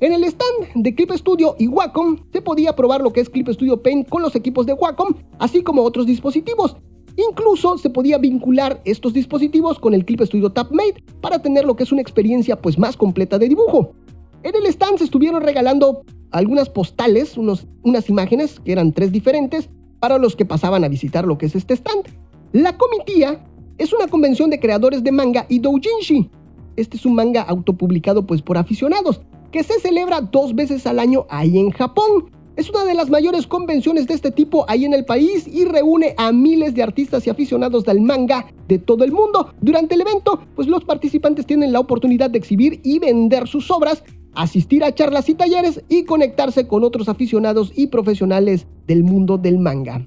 En 0.00 0.12
el 0.12 0.24
stand 0.24 0.74
de 0.74 0.94
Clip 0.94 1.10
Studio 1.12 1.56
y 1.58 1.68
Wacom 1.68 2.18
se 2.32 2.42
podía 2.42 2.76
probar 2.76 3.00
lo 3.00 3.12
que 3.12 3.20
es 3.20 3.30
Clip 3.30 3.48
Studio 3.48 3.82
Paint 3.82 4.08
con 4.08 4.20
los 4.20 4.34
equipos 4.34 4.66
de 4.66 4.74
Wacom, 4.74 5.14
así 5.38 5.62
como 5.62 5.82
otros 5.82 6.04
dispositivos. 6.04 6.76
Incluso 7.16 7.78
se 7.78 7.90
podía 7.90 8.18
vincular 8.18 8.80
estos 8.84 9.12
dispositivos 9.12 9.78
con 9.78 9.94
el 9.94 10.04
Clip 10.04 10.20
Studio 10.22 10.50
TapMate 10.50 11.02
para 11.20 11.40
tener 11.40 11.64
lo 11.64 11.76
que 11.76 11.84
es 11.84 11.92
una 11.92 12.02
experiencia 12.02 12.60
pues 12.60 12.78
más 12.78 12.96
completa 12.96 13.38
de 13.38 13.48
dibujo. 13.48 13.94
En 14.42 14.54
el 14.56 14.66
stand 14.66 14.98
se 14.98 15.04
estuvieron 15.04 15.42
regalando 15.42 16.04
algunas 16.32 16.68
postales, 16.68 17.38
unos, 17.38 17.66
unas 17.82 18.10
imágenes 18.10 18.58
que 18.60 18.72
eran 18.72 18.92
tres 18.92 19.12
diferentes, 19.12 19.70
para 20.00 20.18
los 20.18 20.36
que 20.36 20.44
pasaban 20.44 20.84
a 20.84 20.88
visitar 20.88 21.24
lo 21.24 21.38
que 21.38 21.46
es 21.46 21.54
este 21.54 21.74
stand. 21.74 22.04
La 22.52 22.76
comitía 22.76 23.42
es 23.78 23.92
una 23.92 24.06
convención 24.06 24.50
de 24.50 24.60
creadores 24.60 25.02
de 25.02 25.12
manga 25.12 25.46
y 25.48 25.60
doujinshi. 25.60 26.30
Este 26.76 26.96
es 26.96 27.06
un 27.06 27.14
manga 27.14 27.42
autopublicado 27.42 28.26
pues 28.26 28.42
por 28.42 28.58
aficionados, 28.58 29.22
que 29.50 29.62
se 29.62 29.80
celebra 29.80 30.20
dos 30.20 30.54
veces 30.54 30.86
al 30.86 30.98
año 30.98 31.26
ahí 31.30 31.58
en 31.58 31.70
Japón. 31.70 32.30
Es 32.56 32.70
una 32.70 32.84
de 32.84 32.94
las 32.94 33.10
mayores 33.10 33.48
convenciones 33.48 34.06
de 34.06 34.14
este 34.14 34.30
tipo 34.30 34.64
ahí 34.68 34.84
en 34.84 34.94
el 34.94 35.04
país 35.04 35.48
y 35.48 35.64
reúne 35.64 36.14
a 36.18 36.30
miles 36.30 36.74
de 36.74 36.84
artistas 36.84 37.26
y 37.26 37.30
aficionados 37.30 37.84
del 37.84 38.00
manga 38.00 38.46
de 38.68 38.78
todo 38.78 39.02
el 39.02 39.10
mundo. 39.10 39.52
Durante 39.60 39.96
el 39.96 40.02
evento, 40.02 40.40
pues 40.54 40.68
los 40.68 40.84
participantes 40.84 41.46
tienen 41.46 41.72
la 41.72 41.80
oportunidad 41.80 42.30
de 42.30 42.38
exhibir 42.38 42.80
y 42.84 43.00
vender 43.00 43.48
sus 43.48 43.70
obras 43.72 44.04
asistir 44.34 44.84
a 44.84 44.94
charlas 44.94 45.28
y 45.28 45.34
talleres 45.34 45.82
y 45.88 46.04
conectarse 46.04 46.66
con 46.66 46.84
otros 46.84 47.08
aficionados 47.08 47.72
y 47.74 47.88
profesionales 47.88 48.66
del 48.86 49.02
mundo 49.02 49.38
del 49.38 49.58
manga. 49.58 50.04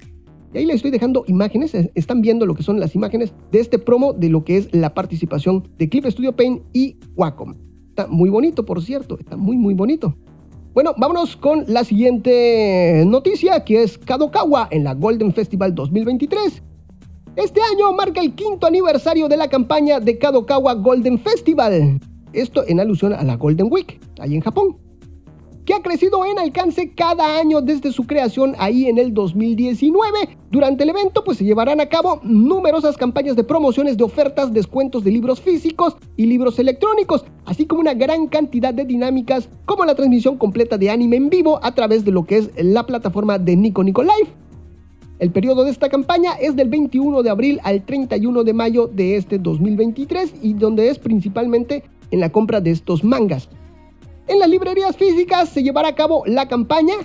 Y 0.54 0.58
ahí 0.58 0.66
les 0.66 0.76
estoy 0.76 0.90
dejando 0.90 1.24
imágenes, 1.26 1.74
están 1.94 2.22
viendo 2.22 2.46
lo 2.46 2.54
que 2.54 2.62
son 2.62 2.80
las 2.80 2.94
imágenes 2.94 3.32
de 3.52 3.60
este 3.60 3.78
promo 3.78 4.14
de 4.14 4.30
lo 4.30 4.44
que 4.44 4.56
es 4.56 4.74
la 4.74 4.94
participación 4.94 5.68
de 5.78 5.88
Clip 5.88 6.06
Studio 6.06 6.34
Paint 6.34 6.62
y 6.72 6.96
Wacom. 7.16 7.54
Está 7.90 8.06
muy 8.06 8.30
bonito, 8.30 8.64
por 8.64 8.82
cierto, 8.82 9.18
está 9.18 9.36
muy 9.36 9.58
muy 9.58 9.74
bonito. 9.74 10.16
Bueno, 10.78 10.94
vámonos 10.96 11.36
con 11.36 11.64
la 11.66 11.82
siguiente 11.82 13.02
noticia, 13.04 13.64
que 13.64 13.82
es 13.82 13.98
Kadokawa 13.98 14.68
en 14.70 14.84
la 14.84 14.94
Golden 14.94 15.34
Festival 15.34 15.74
2023. 15.74 16.62
Este 17.34 17.60
año 17.60 17.92
marca 17.94 18.20
el 18.20 18.32
quinto 18.36 18.64
aniversario 18.64 19.26
de 19.26 19.36
la 19.36 19.48
campaña 19.48 19.98
de 19.98 20.16
Kadokawa 20.18 20.74
Golden 20.74 21.18
Festival. 21.18 21.98
Esto 22.32 22.62
en 22.68 22.78
alusión 22.78 23.12
a 23.12 23.24
la 23.24 23.34
Golden 23.34 23.66
Week, 23.72 23.98
ahí 24.20 24.36
en 24.36 24.40
Japón, 24.40 24.76
que 25.68 25.74
ha 25.74 25.82
crecido 25.82 26.24
en 26.24 26.38
alcance 26.38 26.94
cada 26.94 27.38
año 27.38 27.60
desde 27.60 27.92
su 27.92 28.06
creación 28.06 28.54
ahí 28.58 28.86
en 28.86 28.96
el 28.96 29.12
2019. 29.12 30.38
Durante 30.50 30.84
el 30.84 30.88
evento 30.88 31.22
pues 31.22 31.36
se 31.36 31.44
llevarán 31.44 31.78
a 31.78 31.90
cabo 31.90 32.20
numerosas 32.22 32.96
campañas 32.96 33.36
de 33.36 33.44
promociones 33.44 33.98
de 33.98 34.04
ofertas, 34.04 34.54
descuentos 34.54 35.04
de 35.04 35.10
libros 35.10 35.42
físicos 35.42 35.98
y 36.16 36.24
libros 36.24 36.58
electrónicos, 36.58 37.26
así 37.44 37.66
como 37.66 37.82
una 37.82 37.92
gran 37.92 38.28
cantidad 38.28 38.72
de 38.72 38.86
dinámicas 38.86 39.50
como 39.66 39.84
la 39.84 39.94
transmisión 39.94 40.38
completa 40.38 40.78
de 40.78 40.88
anime 40.88 41.16
en 41.16 41.28
vivo 41.28 41.60
a 41.62 41.74
través 41.74 42.02
de 42.02 42.12
lo 42.12 42.24
que 42.24 42.38
es 42.38 42.50
la 42.56 42.86
plataforma 42.86 43.38
de 43.38 43.54
Nico 43.54 43.84
Nico 43.84 44.02
Live. 44.02 44.32
El 45.18 45.32
periodo 45.32 45.64
de 45.64 45.70
esta 45.70 45.90
campaña 45.90 46.32
es 46.40 46.56
del 46.56 46.70
21 46.70 47.22
de 47.22 47.28
abril 47.28 47.60
al 47.62 47.84
31 47.84 48.42
de 48.42 48.54
mayo 48.54 48.86
de 48.86 49.16
este 49.16 49.38
2023 49.38 50.32
y 50.40 50.54
donde 50.54 50.88
es 50.88 50.98
principalmente 50.98 51.84
en 52.10 52.20
la 52.20 52.32
compra 52.32 52.62
de 52.62 52.70
estos 52.70 53.04
mangas. 53.04 53.50
En 54.28 54.40
las 54.40 54.50
librerías 54.50 54.94
físicas 54.94 55.48
se 55.48 55.62
llevará 55.62 55.88
a 55.88 55.94
cabo 55.94 56.22
la 56.26 56.48
campaña 56.48 56.96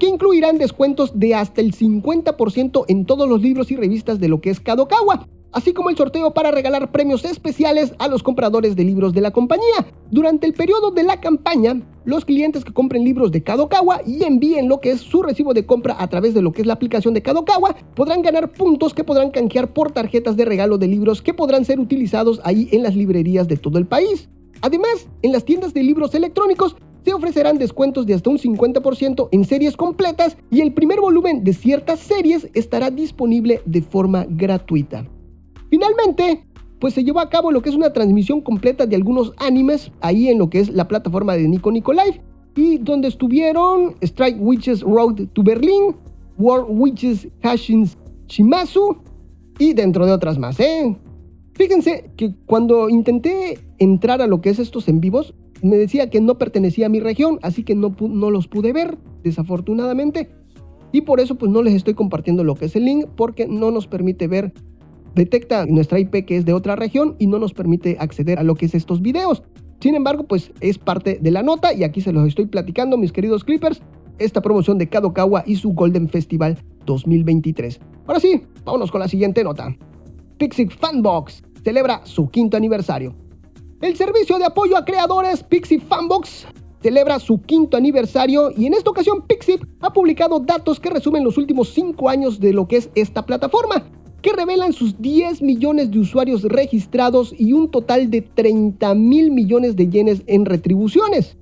que 0.00 0.08
incluirán 0.08 0.58
descuentos 0.58 1.12
de 1.14 1.32
hasta 1.32 1.60
el 1.60 1.72
50% 1.72 2.86
en 2.88 3.06
todos 3.06 3.28
los 3.28 3.40
libros 3.40 3.70
y 3.70 3.76
revistas 3.76 4.18
de 4.18 4.26
lo 4.26 4.40
que 4.40 4.50
es 4.50 4.58
Kadokawa, 4.58 5.28
así 5.52 5.72
como 5.72 5.90
el 5.90 5.96
sorteo 5.96 6.34
para 6.34 6.50
regalar 6.50 6.90
premios 6.90 7.24
especiales 7.24 7.94
a 8.00 8.08
los 8.08 8.24
compradores 8.24 8.74
de 8.74 8.82
libros 8.82 9.12
de 9.12 9.20
la 9.20 9.30
compañía. 9.30 9.86
Durante 10.10 10.44
el 10.44 10.54
periodo 10.54 10.90
de 10.90 11.04
la 11.04 11.20
campaña, 11.20 11.80
los 12.04 12.24
clientes 12.24 12.64
que 12.64 12.72
compren 12.72 13.04
libros 13.04 13.30
de 13.30 13.44
Kadokawa 13.44 14.00
y 14.04 14.24
envíen 14.24 14.68
lo 14.68 14.80
que 14.80 14.90
es 14.90 15.02
su 15.02 15.22
recibo 15.22 15.54
de 15.54 15.64
compra 15.64 15.94
a 16.00 16.08
través 16.08 16.34
de 16.34 16.42
lo 16.42 16.50
que 16.50 16.62
es 16.62 16.66
la 16.66 16.74
aplicación 16.74 17.14
de 17.14 17.22
Kadokawa, 17.22 17.76
podrán 17.94 18.22
ganar 18.22 18.52
puntos 18.52 18.92
que 18.92 19.04
podrán 19.04 19.30
canjear 19.30 19.72
por 19.72 19.92
tarjetas 19.92 20.36
de 20.36 20.46
regalo 20.46 20.78
de 20.78 20.88
libros 20.88 21.22
que 21.22 21.32
podrán 21.32 21.64
ser 21.64 21.78
utilizados 21.78 22.40
ahí 22.42 22.68
en 22.72 22.82
las 22.82 22.96
librerías 22.96 23.46
de 23.46 23.56
todo 23.56 23.78
el 23.78 23.86
país. 23.86 24.28
Además, 24.62 25.08
en 25.22 25.32
las 25.32 25.44
tiendas 25.44 25.74
de 25.74 25.82
libros 25.82 26.14
electrónicos 26.14 26.76
se 27.04 27.12
ofrecerán 27.12 27.58
descuentos 27.58 28.06
de 28.06 28.14
hasta 28.14 28.30
un 28.30 28.38
50% 28.38 29.28
en 29.32 29.44
series 29.44 29.76
completas 29.76 30.36
y 30.50 30.60
el 30.60 30.72
primer 30.72 31.00
volumen 31.00 31.42
de 31.42 31.52
ciertas 31.52 31.98
series 31.98 32.48
estará 32.54 32.90
disponible 32.90 33.60
de 33.66 33.82
forma 33.82 34.24
gratuita. 34.28 35.04
Finalmente, 35.68 36.46
pues 36.78 36.94
se 36.94 37.04
llevó 37.04 37.20
a 37.20 37.28
cabo 37.28 37.50
lo 37.50 37.60
que 37.60 37.70
es 37.70 37.74
una 37.74 37.92
transmisión 37.92 38.40
completa 38.40 38.86
de 38.86 38.96
algunos 38.96 39.32
animes 39.38 39.90
ahí 40.00 40.28
en 40.28 40.38
lo 40.38 40.48
que 40.48 40.60
es 40.60 40.68
la 40.68 40.86
plataforma 40.86 41.34
de 41.34 41.48
Nico 41.48 41.72
Nico 41.72 41.92
Live 41.92 42.22
y 42.54 42.78
donde 42.78 43.08
estuvieron 43.08 43.96
Strike 44.00 44.38
Witches 44.40 44.82
Road 44.82 45.28
to 45.32 45.42
Berlin, 45.42 45.96
World 46.38 46.66
Witches 46.68 47.28
Hashins 47.42 47.96
Shimazu 48.28 48.96
y 49.58 49.74
dentro 49.74 50.06
de 50.06 50.12
otras 50.12 50.38
más, 50.38 50.58
¿eh? 50.60 50.96
Fíjense 51.54 52.10
que 52.16 52.34
cuando 52.46 52.88
intenté 52.88 53.58
entrar 53.78 54.22
a 54.22 54.26
lo 54.26 54.40
que 54.40 54.50
es 54.50 54.58
estos 54.58 54.88
en 54.88 55.00
vivos, 55.00 55.34
me 55.62 55.76
decía 55.76 56.10
que 56.10 56.20
no 56.20 56.38
pertenecía 56.38 56.86
a 56.86 56.88
mi 56.88 57.00
región, 57.00 57.38
así 57.42 57.62
que 57.62 57.74
no, 57.74 57.94
no 58.00 58.30
los 58.30 58.48
pude 58.48 58.72
ver, 58.72 58.98
desafortunadamente. 59.22 60.30
Y 60.92 61.02
por 61.02 61.20
eso 61.20 61.36
pues 61.36 61.50
no 61.50 61.62
les 61.62 61.74
estoy 61.74 61.94
compartiendo 61.94 62.44
lo 62.44 62.54
que 62.54 62.66
es 62.66 62.76
el 62.76 62.84
link, 62.84 63.06
porque 63.16 63.46
no 63.46 63.70
nos 63.70 63.86
permite 63.86 64.26
ver 64.28 64.52
detecta 65.14 65.66
nuestra 65.66 65.98
IP 65.98 66.24
que 66.26 66.36
es 66.36 66.44
de 66.44 66.52
otra 66.52 66.76
región 66.76 67.16
y 67.18 67.26
no 67.26 67.38
nos 67.38 67.52
permite 67.52 67.96
acceder 68.00 68.38
a 68.38 68.42
lo 68.42 68.54
que 68.54 68.66
es 68.66 68.74
estos 68.74 69.02
videos. 69.02 69.42
Sin 69.80 69.94
embargo, 69.94 70.24
pues 70.24 70.52
es 70.60 70.78
parte 70.78 71.18
de 71.20 71.30
la 71.30 71.42
nota 71.42 71.72
y 71.72 71.84
aquí 71.84 72.00
se 72.00 72.12
los 72.12 72.26
estoy 72.26 72.46
platicando, 72.46 72.96
mis 72.96 73.12
queridos 73.12 73.44
Clippers, 73.44 73.82
esta 74.18 74.40
promoción 74.40 74.78
de 74.78 74.88
Kadokawa 74.88 75.42
y 75.46 75.56
su 75.56 75.72
Golden 75.72 76.08
Festival 76.08 76.58
2023. 76.86 77.80
Ahora 78.06 78.20
sí, 78.20 78.42
vámonos 78.64 78.90
con 78.90 79.00
la 79.00 79.08
siguiente 79.08 79.42
nota. 79.42 79.76
Pixie 80.42 80.68
Fanbox 80.68 81.40
celebra 81.62 82.04
su 82.04 82.28
quinto 82.28 82.56
aniversario. 82.56 83.14
El 83.80 83.94
servicio 83.94 84.40
de 84.40 84.44
apoyo 84.44 84.76
a 84.76 84.84
creadores 84.84 85.44
Pixie 85.44 85.78
Fanbox 85.78 86.48
celebra 86.82 87.20
su 87.20 87.40
quinto 87.42 87.76
aniversario 87.76 88.50
y 88.50 88.66
en 88.66 88.74
esta 88.74 88.90
ocasión 88.90 89.22
Pixip 89.28 89.62
ha 89.82 89.92
publicado 89.92 90.40
datos 90.40 90.80
que 90.80 90.90
resumen 90.90 91.22
los 91.22 91.38
últimos 91.38 91.68
5 91.68 92.08
años 92.08 92.40
de 92.40 92.52
lo 92.52 92.66
que 92.66 92.78
es 92.78 92.90
esta 92.96 93.24
plataforma, 93.24 93.84
que 94.20 94.32
revelan 94.32 94.72
sus 94.72 95.00
10 95.00 95.42
millones 95.42 95.92
de 95.92 96.00
usuarios 96.00 96.42
registrados 96.42 97.32
y 97.38 97.52
un 97.52 97.70
total 97.70 98.10
de 98.10 98.22
30 98.22 98.96
mil 98.96 99.30
millones 99.30 99.76
de 99.76 99.90
yenes 99.90 100.24
en 100.26 100.44
retribuciones. 100.44 101.36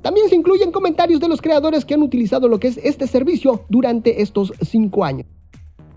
También 0.00 0.30
se 0.30 0.36
incluyen 0.36 0.72
comentarios 0.72 1.20
de 1.20 1.28
los 1.28 1.42
creadores 1.42 1.84
que 1.84 1.92
han 1.92 2.02
utilizado 2.02 2.48
lo 2.48 2.58
que 2.58 2.68
es 2.68 2.80
este 2.82 3.06
servicio 3.06 3.66
durante 3.68 4.22
estos 4.22 4.54
5 4.62 5.04
años. 5.04 5.26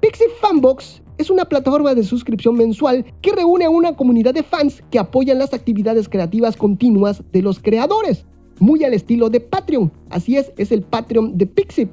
Pixip 0.03 0.31
Fanbox 0.41 1.01
es 1.17 1.29
una 1.29 1.45
plataforma 1.45 1.95
de 1.95 2.03
suscripción 2.03 2.55
mensual 2.55 3.05
que 3.21 3.31
reúne 3.31 3.63
a 3.63 3.69
una 3.69 3.95
comunidad 3.95 4.33
de 4.33 4.43
fans 4.43 4.83
que 4.91 4.99
apoyan 4.99 5.39
las 5.39 5.53
actividades 5.53 6.09
creativas 6.09 6.57
continuas 6.57 7.23
de 7.31 7.41
los 7.41 7.57
creadores 7.59 8.25
muy 8.59 8.83
al 8.83 8.93
estilo 8.93 9.29
de 9.29 9.39
Patreon. 9.39 9.93
Así 10.09 10.35
es, 10.35 10.51
es 10.57 10.73
el 10.73 10.81
Patreon 10.81 11.37
de 11.37 11.47
Pixip. 11.47 11.89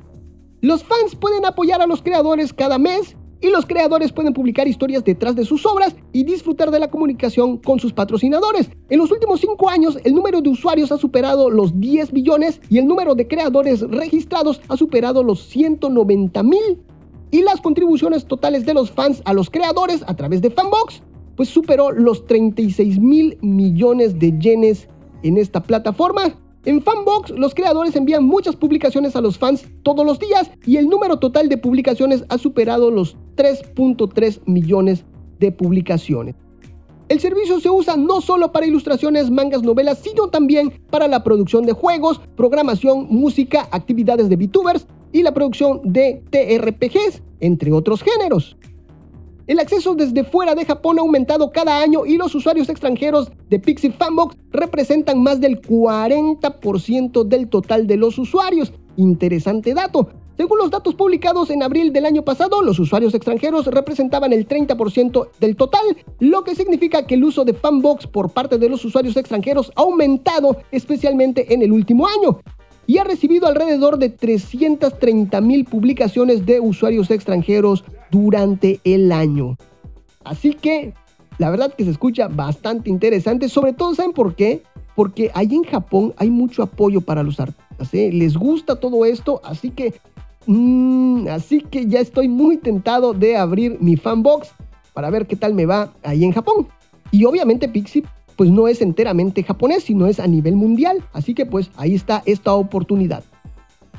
Los 0.60 0.82
fans 0.82 1.14
pueden 1.14 1.44
apoyar 1.44 1.82
a 1.82 1.86
los 1.86 2.02
creadores 2.02 2.52
cada 2.52 2.78
mes 2.78 3.16
y 3.40 3.48
los 3.48 3.64
creadores 3.64 4.10
pueden 4.10 4.34
publicar 4.34 4.66
historias 4.66 5.04
detrás 5.04 5.36
de 5.36 5.44
sus 5.44 5.64
obras 5.64 5.94
y 6.12 6.24
disfrutar 6.24 6.72
de 6.72 6.80
la 6.80 6.90
comunicación 6.90 7.58
con 7.58 7.78
sus 7.78 7.92
patrocinadores. 7.92 8.70
En 8.88 8.98
los 8.98 9.12
últimos 9.12 9.40
5 9.40 9.70
años, 9.70 9.96
el 10.02 10.14
número 10.14 10.40
de 10.40 10.50
usuarios 10.50 10.90
ha 10.90 10.98
superado 10.98 11.48
los 11.48 11.78
10 11.78 12.12
millones 12.12 12.60
y 12.68 12.78
el 12.78 12.88
número 12.88 13.14
de 13.14 13.28
creadores 13.28 13.82
registrados 13.82 14.60
ha 14.68 14.76
superado 14.76 15.22
los 15.22 15.44
190 15.46 16.42
mil. 16.42 16.82
Y 17.30 17.42
las 17.42 17.60
contribuciones 17.60 18.24
totales 18.24 18.66
de 18.66 18.74
los 18.74 18.90
fans 18.90 19.22
a 19.24 19.32
los 19.32 19.50
creadores 19.50 20.02
a 20.06 20.14
través 20.14 20.42
de 20.42 20.50
Fanbox, 20.50 21.02
pues 21.36 21.48
superó 21.48 21.92
los 21.92 22.26
36 22.26 22.98
mil 22.98 23.38
millones 23.40 24.18
de 24.18 24.36
yenes 24.38 24.88
en 25.22 25.38
esta 25.38 25.62
plataforma. 25.62 26.34
En 26.64 26.82
Fanbox, 26.82 27.30
los 27.30 27.54
creadores 27.54 27.96
envían 27.96 28.24
muchas 28.24 28.56
publicaciones 28.56 29.16
a 29.16 29.20
los 29.20 29.38
fans 29.38 29.66
todos 29.82 30.04
los 30.04 30.18
días 30.18 30.50
y 30.66 30.76
el 30.76 30.88
número 30.88 31.18
total 31.18 31.48
de 31.48 31.56
publicaciones 31.56 32.24
ha 32.28 32.36
superado 32.36 32.90
los 32.90 33.16
3.3 33.36 34.40
millones 34.46 35.04
de 35.38 35.52
publicaciones. 35.52 36.34
El 37.08 37.18
servicio 37.18 37.58
se 37.60 37.70
usa 37.70 37.96
no 37.96 38.20
solo 38.20 38.52
para 38.52 38.66
ilustraciones, 38.66 39.30
mangas, 39.30 39.62
novelas, 39.62 39.98
sino 39.98 40.28
también 40.28 40.72
para 40.90 41.08
la 41.08 41.24
producción 41.24 41.64
de 41.64 41.72
juegos, 41.72 42.20
programación, 42.36 43.06
música, 43.08 43.66
actividades 43.72 44.28
de 44.28 44.36
VTubers 44.36 44.86
y 45.12 45.22
la 45.22 45.32
producción 45.32 45.80
de 45.84 46.22
TRPGs, 46.30 47.22
entre 47.40 47.72
otros 47.72 48.02
géneros. 48.02 48.56
El 49.50 49.58
acceso 49.58 49.96
desde 49.96 50.22
fuera 50.22 50.54
de 50.54 50.64
Japón 50.64 50.98
ha 50.98 51.02
aumentado 51.02 51.50
cada 51.50 51.80
año 51.80 52.06
y 52.06 52.16
los 52.16 52.32
usuarios 52.36 52.68
extranjeros 52.68 53.32
de 53.48 53.58
Pixie 53.58 53.90
Fanbox 53.90 54.36
representan 54.52 55.22
más 55.24 55.40
del 55.40 55.60
40% 55.60 57.24
del 57.24 57.48
total 57.48 57.88
de 57.88 57.96
los 57.96 58.16
usuarios. 58.16 58.72
Interesante 58.96 59.74
dato. 59.74 60.08
Según 60.36 60.58
los 60.58 60.70
datos 60.70 60.94
publicados 60.94 61.50
en 61.50 61.64
abril 61.64 61.92
del 61.92 62.06
año 62.06 62.22
pasado, 62.22 62.62
los 62.62 62.78
usuarios 62.78 63.12
extranjeros 63.12 63.66
representaban 63.66 64.32
el 64.32 64.46
30% 64.46 65.28
del 65.40 65.56
total, 65.56 65.82
lo 66.20 66.44
que 66.44 66.54
significa 66.54 67.04
que 67.04 67.16
el 67.16 67.24
uso 67.24 67.44
de 67.44 67.52
Fanbox 67.52 68.06
por 68.06 68.30
parte 68.30 68.56
de 68.56 68.68
los 68.68 68.84
usuarios 68.84 69.16
extranjeros 69.16 69.72
ha 69.74 69.82
aumentado 69.82 70.58
especialmente 70.70 71.52
en 71.52 71.62
el 71.62 71.72
último 71.72 72.06
año 72.06 72.40
y 72.90 72.98
ha 72.98 73.04
recibido 73.04 73.46
alrededor 73.46 73.98
de 73.98 74.08
330 74.08 75.40
mil 75.42 75.64
publicaciones 75.64 76.44
de 76.44 76.58
usuarios 76.58 77.08
extranjeros 77.12 77.84
durante 78.10 78.80
el 78.82 79.12
año. 79.12 79.56
Así 80.24 80.54
que 80.54 80.92
la 81.38 81.50
verdad 81.50 81.72
que 81.72 81.84
se 81.84 81.92
escucha 81.92 82.26
bastante 82.26 82.90
interesante, 82.90 83.48
sobre 83.48 83.74
todo, 83.74 83.94
¿saben 83.94 84.12
por 84.12 84.34
qué? 84.34 84.64
Porque 84.96 85.30
ahí 85.34 85.54
en 85.54 85.62
Japón 85.62 86.14
hay 86.16 86.30
mucho 86.30 86.64
apoyo 86.64 87.00
para 87.00 87.22
los 87.22 87.38
artistas, 87.38 87.94
¿eh? 87.94 88.10
les 88.12 88.36
gusta 88.36 88.74
todo 88.74 89.04
esto, 89.04 89.40
así 89.44 89.70
que, 89.70 89.94
mm, 90.46 91.28
así 91.28 91.60
que 91.60 91.86
ya 91.86 92.00
estoy 92.00 92.26
muy 92.26 92.56
tentado 92.56 93.12
de 93.12 93.36
abrir 93.36 93.78
mi 93.80 93.96
fanbox 93.96 94.50
para 94.94 95.10
ver 95.10 95.28
qué 95.28 95.36
tal 95.36 95.54
me 95.54 95.64
va 95.64 95.92
ahí 96.02 96.24
en 96.24 96.32
Japón. 96.32 96.66
Y 97.12 97.24
obviamente 97.24 97.68
Pixie 97.68 98.02
pues 98.40 98.48
no 98.48 98.68
es 98.68 98.80
enteramente 98.80 99.42
japonés, 99.42 99.84
sino 99.84 100.06
es 100.06 100.18
a 100.18 100.26
nivel 100.26 100.56
mundial, 100.56 101.04
así 101.12 101.34
que 101.34 101.44
pues 101.44 101.70
ahí 101.76 101.94
está 101.94 102.22
esta 102.24 102.54
oportunidad. 102.54 103.22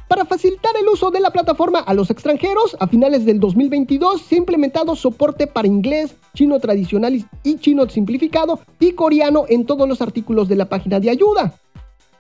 Para 0.08 0.26
facilitar 0.26 0.76
el 0.82 0.88
uso 0.88 1.12
de 1.12 1.20
la 1.20 1.30
plataforma 1.30 1.78
a 1.78 1.94
los 1.94 2.10
extranjeros, 2.10 2.76
a 2.80 2.88
finales 2.88 3.24
del 3.24 3.40
2022 3.40 4.20
se 4.20 4.34
ha 4.34 4.38
implementado 4.40 4.96
soporte 4.96 5.46
para 5.46 5.68
inglés, 5.68 6.16
chino 6.34 6.60
tradicional 6.60 7.24
y 7.44 7.58
chino 7.58 7.88
simplificado 7.88 8.60
y 8.80 8.94
coreano 8.94 9.46
en 9.48 9.68
todos 9.68 9.88
los 9.88 10.02
artículos 10.02 10.50
de 10.50 10.56
la 10.56 10.68
página 10.68 11.00
de 11.00 11.12
ayuda 11.12 11.54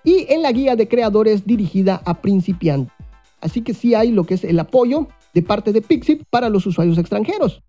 y 0.03 0.31
en 0.31 0.43
la 0.43 0.51
guía 0.51 0.75
de 0.75 0.87
creadores 0.87 1.47
dirigida 1.47 2.03
a 2.05 2.21
principiantes. 2.21 2.93
Así 3.39 3.63
que 3.63 3.73
sí 3.73 3.95
hay 3.95 4.11
lo 4.11 4.25
que 4.25 4.35
es 4.35 4.43
el 4.43 4.59
apoyo 4.59 5.07
de 5.33 5.41
parte 5.41 5.73
de 5.73 5.81
Pixip 5.81 6.21
para 6.29 6.49
los 6.49 6.67
usuarios 6.67 6.99
extranjeros. 6.99 7.63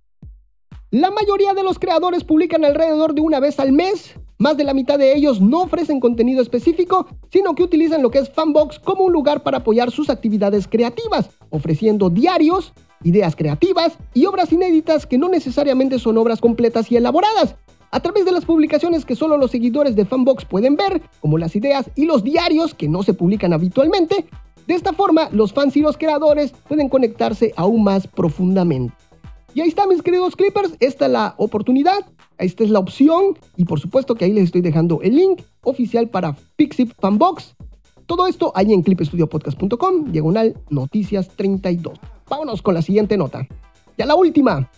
La 0.90 1.10
mayoría 1.10 1.54
de 1.54 1.62
los 1.62 1.78
creadores 1.78 2.22
publican 2.22 2.66
alrededor 2.66 3.14
de 3.14 3.22
una 3.22 3.40
vez 3.40 3.58
al 3.58 3.72
mes, 3.72 4.14
más 4.42 4.56
de 4.56 4.64
la 4.64 4.74
mitad 4.74 4.98
de 4.98 5.14
ellos 5.14 5.40
no 5.40 5.62
ofrecen 5.62 6.00
contenido 6.00 6.42
específico, 6.42 7.06
sino 7.30 7.54
que 7.54 7.62
utilizan 7.62 8.02
lo 8.02 8.10
que 8.10 8.18
es 8.18 8.28
Fanbox 8.28 8.80
como 8.80 9.04
un 9.04 9.12
lugar 9.12 9.44
para 9.44 9.58
apoyar 9.58 9.92
sus 9.92 10.10
actividades 10.10 10.66
creativas, 10.66 11.30
ofreciendo 11.50 12.10
diarios, 12.10 12.72
ideas 13.04 13.36
creativas 13.36 13.96
y 14.14 14.26
obras 14.26 14.52
inéditas 14.52 15.06
que 15.06 15.16
no 15.16 15.28
necesariamente 15.28 16.00
son 16.00 16.18
obras 16.18 16.40
completas 16.40 16.90
y 16.90 16.96
elaboradas. 16.96 17.54
A 17.92 18.00
través 18.00 18.24
de 18.24 18.32
las 18.32 18.44
publicaciones 18.44 19.04
que 19.04 19.14
solo 19.14 19.36
los 19.36 19.52
seguidores 19.52 19.94
de 19.94 20.04
Fanbox 20.04 20.44
pueden 20.44 20.74
ver, 20.74 21.00
como 21.20 21.38
las 21.38 21.54
ideas 21.54 21.88
y 21.94 22.06
los 22.06 22.24
diarios 22.24 22.74
que 22.74 22.88
no 22.88 23.04
se 23.04 23.14
publican 23.14 23.52
habitualmente, 23.52 24.26
de 24.66 24.74
esta 24.74 24.92
forma 24.92 25.28
los 25.30 25.52
fans 25.52 25.76
y 25.76 25.82
los 25.82 25.96
creadores 25.96 26.52
pueden 26.66 26.88
conectarse 26.88 27.52
aún 27.56 27.84
más 27.84 28.08
profundamente. 28.08 28.92
Y 29.54 29.60
ahí 29.60 29.68
está, 29.68 29.86
mis 29.86 30.02
queridos 30.02 30.34
Clippers, 30.34 30.74
esta 30.80 31.06
es 31.06 31.12
la 31.12 31.34
oportunidad, 31.36 32.06
esta 32.42 32.64
es 32.64 32.70
la 32.70 32.78
opción 32.78 33.38
y 33.56 33.64
por 33.64 33.80
supuesto 33.80 34.14
que 34.14 34.24
ahí 34.24 34.32
les 34.32 34.44
estoy 34.44 34.60
dejando 34.60 35.00
el 35.02 35.16
link 35.16 35.42
oficial 35.62 36.08
para 36.08 36.36
Pixip 36.56 36.92
Fanbox. 37.00 37.54
Todo 38.06 38.26
esto 38.26 38.52
ahí 38.54 38.72
en 38.72 38.82
clipestudiopodcast.com, 38.82 40.12
diagonal 40.12 40.56
noticias 40.70 41.28
32. 41.36 41.98
Vámonos 42.28 42.62
con 42.62 42.74
la 42.74 42.82
siguiente 42.82 43.16
nota. 43.16 43.46
Ya 43.96 44.06
la 44.06 44.14
última. 44.14 44.68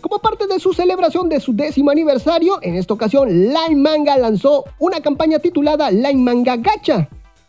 Como 0.00 0.20
parte 0.20 0.46
de 0.46 0.60
su 0.60 0.72
celebración 0.72 1.28
de 1.28 1.40
su 1.40 1.52
décimo 1.54 1.90
aniversario, 1.90 2.58
en 2.62 2.76
esta 2.76 2.94
ocasión 2.94 3.28
Line 3.28 3.76
Manga 3.76 4.16
lanzó 4.16 4.64
una 4.78 5.00
campaña 5.00 5.40
titulada 5.40 5.90
Line 5.90 6.22
Manga 6.22 6.56
Gacha. 6.56 7.08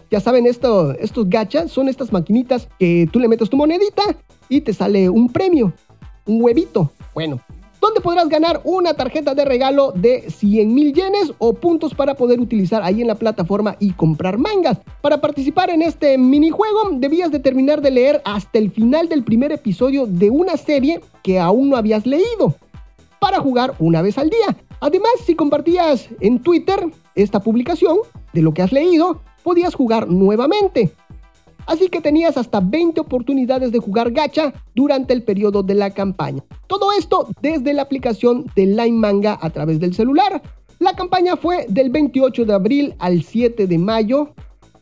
Ya 0.09 0.19
saben, 0.19 0.47
esto, 0.47 0.93
estos 0.93 1.29
gachas 1.29 1.71
son 1.71 1.87
estas 1.87 2.11
maquinitas 2.11 2.67
que 2.79 3.07
tú 3.11 3.19
le 3.19 3.27
metes 3.27 3.51
tu 3.51 3.57
monedita 3.57 4.01
y 4.49 4.61
te 4.61 4.73
sale 4.73 5.07
un 5.09 5.31
premio 5.31 5.71
un 6.29 6.41
huevito. 6.41 6.91
Bueno, 7.13 7.41
donde 7.81 8.01
podrás 8.01 8.29
ganar 8.29 8.61
una 8.63 8.93
tarjeta 8.93 9.35
de 9.35 9.45
regalo 9.45 9.91
de 9.95 10.29
100 10.29 10.73
mil 10.73 10.93
yenes 10.93 11.33
o 11.37 11.53
puntos 11.53 11.93
para 11.93 12.15
poder 12.15 12.39
utilizar 12.39 12.83
ahí 12.83 13.01
en 13.01 13.07
la 13.07 13.15
plataforma 13.15 13.75
y 13.79 13.91
comprar 13.91 14.37
mangas. 14.37 14.79
Para 15.01 15.21
participar 15.21 15.69
en 15.69 15.81
este 15.81 16.17
minijuego 16.17 16.89
debías 16.93 17.31
de 17.31 17.39
terminar 17.39 17.81
de 17.81 17.91
leer 17.91 18.21
hasta 18.25 18.59
el 18.59 18.71
final 18.71 19.09
del 19.09 19.23
primer 19.23 19.51
episodio 19.51 20.05
de 20.05 20.29
una 20.29 20.57
serie 20.57 21.01
que 21.23 21.39
aún 21.39 21.69
no 21.69 21.77
habías 21.77 22.05
leído 22.05 22.55
para 23.19 23.39
jugar 23.39 23.75
una 23.79 24.01
vez 24.01 24.17
al 24.17 24.29
día. 24.29 24.57
Además, 24.81 25.11
si 25.25 25.35
compartías 25.35 26.07
en 26.21 26.39
Twitter 26.39 26.79
esta 27.15 27.41
publicación 27.41 27.97
de 28.33 28.41
lo 28.41 28.53
que 28.53 28.61
has 28.61 28.71
leído, 28.71 29.21
podías 29.43 29.75
jugar 29.75 30.07
nuevamente 30.07 30.91
así 31.69 31.87
que 31.87 32.01
tenías 32.01 32.35
hasta 32.35 32.59
20 32.59 32.99
oportunidades 32.99 33.71
de 33.71 33.77
jugar 33.77 34.11
gacha 34.11 34.53
durante 34.73 35.13
el 35.13 35.21
periodo 35.23 35.61
de 35.61 35.75
la 35.75 35.91
campaña. 35.91 36.43
Todo 36.65 36.91
esto 36.91 37.27
desde 37.41 37.73
la 37.73 37.83
aplicación 37.83 38.47
de 38.55 38.65
Line 38.65 38.97
Manga 38.97 39.37
a 39.39 39.51
través 39.51 39.79
del 39.79 39.93
celular. 39.93 40.41
La 40.79 40.95
campaña 40.95 41.37
fue 41.37 41.67
del 41.69 41.91
28 41.91 42.45
de 42.45 42.53
abril 42.53 42.95
al 42.97 43.21
7 43.21 43.67
de 43.67 43.77
mayo 43.77 44.33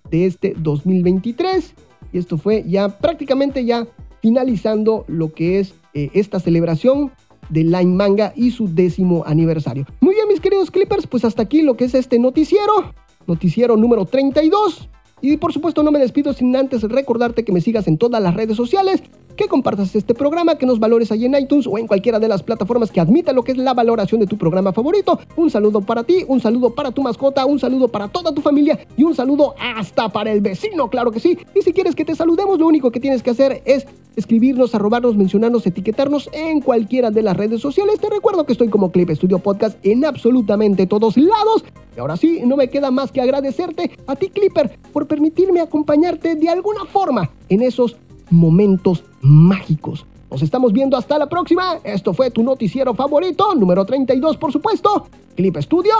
de 0.09 0.27
este 0.27 0.53
2023 0.57 1.73
y 2.13 2.19
esto 2.19 2.37
fue 2.37 2.63
ya 2.65 2.87
prácticamente 2.87 3.65
ya 3.65 3.85
finalizando 4.21 5.03
lo 5.07 5.33
que 5.33 5.59
es 5.59 5.73
eh, 5.93 6.09
esta 6.13 6.39
celebración 6.39 7.11
de 7.49 7.63
Line 7.63 7.95
Manga 7.95 8.31
y 8.35 8.51
su 8.51 8.73
décimo 8.73 9.23
aniversario. 9.25 9.85
Muy 9.99 10.15
bien 10.15 10.27
mis 10.29 10.39
queridos 10.39 10.71
Clippers, 10.71 11.05
pues 11.05 11.25
hasta 11.25 11.41
aquí 11.41 11.63
lo 11.63 11.75
que 11.75 11.85
es 11.85 11.95
este 11.95 12.17
noticiero, 12.17 12.93
noticiero 13.25 13.75
número 13.75 14.05
32. 14.05 14.89
Y 15.21 15.37
por 15.37 15.53
supuesto 15.53 15.83
no 15.83 15.91
me 15.91 15.99
despido 15.99 16.33
sin 16.33 16.55
antes 16.55 16.83
recordarte 16.83 17.43
que 17.43 17.51
me 17.51 17.61
sigas 17.61 17.87
en 17.87 17.97
todas 17.97 18.21
las 18.21 18.35
redes 18.35 18.57
sociales. 18.57 19.01
Que 19.37 19.47
compartas 19.47 19.95
este 19.95 20.13
programa, 20.13 20.55
que 20.55 20.65
nos 20.65 20.79
valores 20.79 21.11
ahí 21.11 21.25
en 21.25 21.35
iTunes 21.35 21.67
o 21.67 21.77
en 21.77 21.87
cualquiera 21.87 22.19
de 22.19 22.27
las 22.27 22.43
plataformas 22.43 22.91
que 22.91 22.99
admita 22.99 23.31
lo 23.31 23.43
que 23.43 23.53
es 23.53 23.57
la 23.57 23.73
valoración 23.73 24.19
de 24.19 24.27
tu 24.27 24.37
programa 24.37 24.73
favorito. 24.73 25.19
Un 25.37 25.49
saludo 25.49 25.79
para 25.79 26.03
ti, 26.03 26.25
un 26.27 26.41
saludo 26.41 26.75
para 26.75 26.91
tu 26.91 27.03
mascota, 27.03 27.45
un 27.45 27.59
saludo 27.59 27.87
para 27.87 28.09
toda 28.09 28.33
tu 28.33 28.41
familia 28.41 28.79
y 28.97 29.03
un 29.03 29.15
saludo 29.15 29.55
hasta 29.59 30.09
para 30.09 30.31
el 30.31 30.41
vecino, 30.41 30.89
claro 30.89 31.11
que 31.11 31.19
sí. 31.19 31.37
Y 31.55 31.61
si 31.61 31.71
quieres 31.71 31.95
que 31.95 32.03
te 32.03 32.15
saludemos, 32.15 32.59
lo 32.59 32.67
único 32.67 32.91
que 32.91 32.99
tienes 32.99 33.23
que 33.23 33.29
hacer 33.29 33.61
es 33.65 33.85
escribirnos, 34.15 34.73
arrobarnos, 34.73 35.15
mencionarnos, 35.15 35.65
etiquetarnos 35.67 36.29
en 36.33 36.59
cualquiera 36.59 37.11
de 37.11 37.21
las 37.21 37.37
redes 37.37 37.61
sociales. 37.61 37.99
Te 37.99 38.09
recuerdo 38.09 38.45
que 38.45 38.53
estoy 38.53 38.67
como 38.67 38.91
Clip 38.91 39.11
Studio 39.11 39.39
Podcast 39.39 39.77
en 39.85 40.03
absolutamente 40.03 40.87
todos 40.87 41.15
lados. 41.15 41.63
Y 41.95 41.99
ahora 41.99 42.17
sí, 42.17 42.41
no 42.43 42.57
me 42.57 42.69
queda 42.69 42.91
más 42.91 43.11
que 43.11 43.21
agradecerte 43.21 43.91
a 44.07 44.15
ti, 44.15 44.29
Clipper, 44.29 44.77
por 44.91 45.07
permitirme 45.07 45.61
acompañarte 45.61 46.35
de 46.35 46.49
alguna 46.49 46.85
forma 46.85 47.29
en 47.49 47.61
esos 47.61 47.95
momentos 48.29 49.03
mágicos. 49.21 50.05
Nos 50.29 50.41
estamos 50.41 50.73
viendo 50.73 50.97
hasta 50.97 51.17
la 51.17 51.27
próxima. 51.27 51.79
Esto 51.83 52.13
fue 52.13 52.29
tu 52.31 52.43
noticiero 52.43 52.93
favorito, 52.93 53.55
número 53.55 53.85
32, 53.85 54.37
por 54.37 54.51
supuesto, 54.51 55.07
Clip 55.35 55.57
Studio 55.57 55.93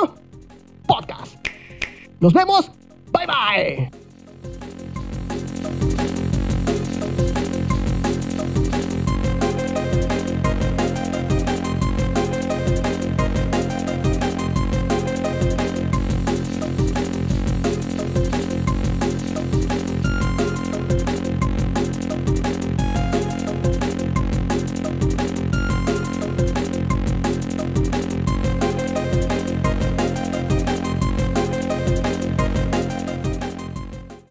Podcast. 0.86 1.36
Nos 2.20 2.34
vemos. 2.34 2.72
Bye 3.12 3.28
bye. 3.28 4.07